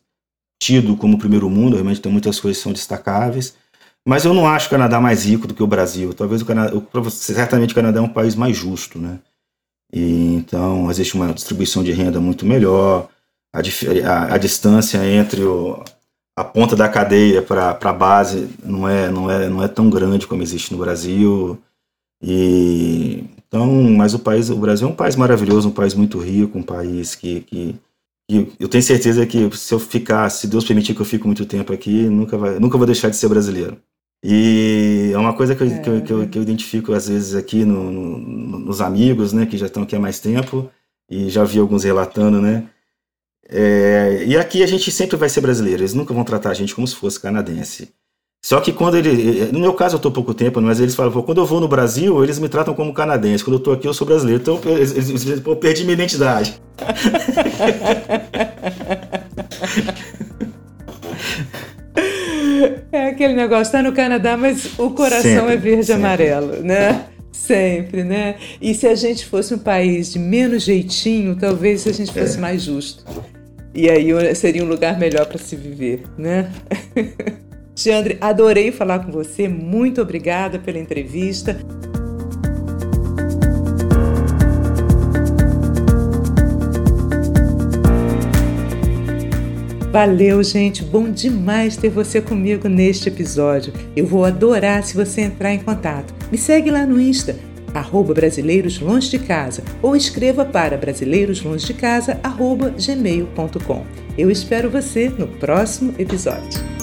tido 0.61 0.95
como 0.95 1.17
primeiro 1.17 1.49
mundo, 1.49 1.73
realmente 1.73 1.99
tem 1.99 2.11
muitas 2.11 2.39
coisas 2.39 2.57
que 2.57 2.63
são 2.63 2.71
destacáveis, 2.71 3.55
mas 4.07 4.23
eu 4.23 4.33
não 4.33 4.47
acho 4.47 4.67
o 4.67 4.69
Canadá 4.69 5.01
mais 5.01 5.25
rico 5.25 5.47
do 5.47 5.53
que 5.53 5.61
o 5.61 5.67
Brasil. 5.67 6.13
Talvez 6.13 6.41
o 6.41 6.45
Canadá, 6.45 6.71
certamente 7.11 7.73
o 7.73 7.75
Canadá 7.75 7.99
é 7.99 8.01
um 8.01 8.07
país 8.07 8.35
mais 8.35 8.55
justo, 8.55 8.97
né? 8.99 9.19
E, 9.91 10.35
então 10.35 10.89
existe 10.89 11.15
uma 11.15 11.33
distribuição 11.33 11.83
de 11.83 11.91
renda 11.91 12.21
muito 12.21 12.45
melhor, 12.45 13.09
a, 13.53 13.59
a, 13.59 14.33
a 14.35 14.37
distância 14.37 14.97
entre 15.05 15.43
o, 15.43 15.83
a 16.35 16.43
ponta 16.43 16.75
da 16.75 16.87
cadeia 16.87 17.41
para 17.41 17.77
a 17.81 17.93
base 17.93 18.47
não 18.63 18.87
é, 18.87 19.09
não, 19.09 19.31
é, 19.31 19.49
não 19.49 19.63
é 19.63 19.67
tão 19.67 19.89
grande 19.89 20.27
como 20.27 20.43
existe 20.43 20.71
no 20.71 20.79
Brasil. 20.79 21.57
E 22.21 23.23
então, 23.47 23.83
mas 23.83 24.13
o 24.13 24.19
país, 24.19 24.49
o 24.49 24.55
Brasil 24.57 24.87
é 24.87 24.91
um 24.91 24.95
país 24.95 25.15
maravilhoso, 25.15 25.69
um 25.69 25.71
país 25.73 25.93
muito 25.93 26.19
rico, 26.19 26.57
um 26.57 26.63
país 26.63 27.15
que, 27.15 27.41
que, 27.41 27.75
que 28.29 28.55
eu 28.59 28.67
tenho 28.67 28.83
certeza 28.83 29.25
que 29.25 29.49
se 29.55 29.73
eu 29.73 29.79
ficar, 29.79 30.29
se 30.29 30.47
Deus 30.47 30.65
permitir 30.65 30.93
que 30.93 31.01
eu 31.01 31.05
fique 31.05 31.25
muito 31.25 31.45
tempo 31.45 31.71
aqui, 31.73 32.03
nunca 32.03 32.37
vai, 32.37 32.59
nunca 32.59 32.77
vou 32.77 32.85
deixar 32.85 33.09
de 33.09 33.15
ser 33.15 33.29
brasileiro. 33.29 33.77
E 34.23 35.11
é 35.13 35.17
uma 35.17 35.33
coisa 35.33 35.55
que 35.55 35.63
eu, 35.63 35.67
é. 35.67 35.79
que 35.79 35.89
eu, 35.89 36.01
que 36.01 36.13
eu, 36.13 36.29
que 36.29 36.37
eu 36.37 36.41
identifico 36.41 36.93
às 36.93 37.07
vezes 37.07 37.35
aqui 37.35 37.63
no, 37.63 37.91
no, 37.91 38.59
nos 38.59 38.81
amigos, 38.81 39.31
né, 39.33 39.45
que 39.45 39.57
já 39.57 39.67
estão 39.67 39.83
aqui 39.83 39.95
há 39.95 39.99
mais 39.99 40.19
tempo 40.19 40.69
e 41.09 41.29
já 41.29 41.43
vi 41.43 41.59
alguns 41.59 41.83
relatando, 41.83 42.41
né, 42.41 42.67
é, 43.49 44.23
e 44.25 44.37
aqui 44.37 44.61
a 44.61 44.67
gente 44.67 44.91
sempre 44.91 45.15
vai 45.15 45.29
ser 45.29 45.41
brasileiro, 45.41 45.81
eles 45.81 45.93
nunca 45.93 46.13
vão 46.13 46.23
tratar 46.23 46.51
a 46.51 46.53
gente 46.53 46.75
como 46.75 46.87
se 46.87 46.95
fosse 46.95 47.19
canadense. 47.19 47.89
Só 48.43 48.61
que 48.61 48.71
quando 48.71 48.95
ele. 48.95 49.51
No 49.51 49.59
meu 49.59 49.73
caso, 49.73 49.95
eu 49.95 49.97
estou 49.97 50.11
pouco 50.11 50.33
tempo, 50.33 50.61
mas 50.61 50.79
eles 50.79 50.95
falam, 50.95 51.11
quando 51.21 51.41
eu 51.41 51.45
vou 51.45 51.59
no 51.59 51.67
Brasil, 51.67 52.23
eles 52.23 52.39
me 52.39 52.47
tratam 52.47 52.73
como 52.73 52.93
canadense. 52.93 53.43
Quando 53.43 53.55
eu 53.55 53.59
estou 53.59 53.73
aqui, 53.73 53.87
eu 53.87 53.93
sou 53.93 54.07
brasileiro. 54.07 54.41
Então, 54.41 54.61
eles, 54.65 54.91
eles, 54.91 55.09
eles, 55.25 55.45
eu 55.45 55.55
perdi 55.55 55.83
minha 55.83 55.95
identidade. 55.95 56.61
É 62.91 63.09
aquele 63.09 63.33
negócio, 63.33 63.63
está 63.63 63.83
no 63.83 63.91
Canadá, 63.91 64.37
mas 64.37 64.79
o 64.79 64.91
coração 64.91 65.23
sempre, 65.23 65.53
é 65.53 65.57
verde 65.57 65.91
e 65.91 65.93
amarelo, 65.93 66.63
né? 66.63 67.05
Sempre, 67.31 68.03
né? 68.03 68.35
E 68.61 68.73
se 68.73 68.87
a 68.87 68.95
gente 68.95 69.25
fosse 69.25 69.53
um 69.53 69.59
país 69.59 70.13
de 70.13 70.19
menos 70.19 70.63
jeitinho, 70.63 71.35
talvez 71.35 71.85
a 71.85 71.91
gente 71.91 72.11
fosse 72.13 72.37
é. 72.37 72.41
mais 72.41 72.63
justo. 72.63 73.03
E 73.77 73.91
aí 73.91 74.33
seria 74.33 74.63
um 74.63 74.67
lugar 74.67 74.97
melhor 74.97 75.27
para 75.27 75.37
se 75.37 75.55
viver, 75.55 76.01
né? 76.17 76.51
Tiandre, 77.75 78.17
adorei 78.19 78.71
falar 78.71 79.05
com 79.05 79.11
você. 79.11 79.47
Muito 79.47 80.01
obrigada 80.01 80.57
pela 80.57 80.79
entrevista. 80.79 81.55
Valeu, 89.91 90.41
gente. 90.41 90.83
Bom 90.83 91.11
demais 91.11 91.77
ter 91.77 91.89
você 91.89 92.19
comigo 92.19 92.67
neste 92.67 93.09
episódio. 93.09 93.71
Eu 93.95 94.07
vou 94.07 94.25
adorar 94.25 94.83
se 94.83 94.95
você 94.95 95.21
entrar 95.21 95.53
em 95.53 95.59
contato. 95.59 96.15
Me 96.31 96.37
segue 96.37 96.71
lá 96.71 96.83
no 96.83 96.99
Insta, 96.99 97.35
arroba 97.77 98.13
Brasileiros 98.13 98.79
Longe 98.79 99.09
de 99.09 99.19
Casa, 99.19 99.63
ou 99.81 99.95
escreva 99.95 100.45
para 100.45 100.77
brasileiroslongedecasa, 100.77 102.19
arroba 102.23 102.69
gmail.com. 102.71 103.85
Eu 104.17 104.31
espero 104.31 104.69
você 104.69 105.09
no 105.09 105.27
próximo 105.27 105.93
episódio. 105.97 106.76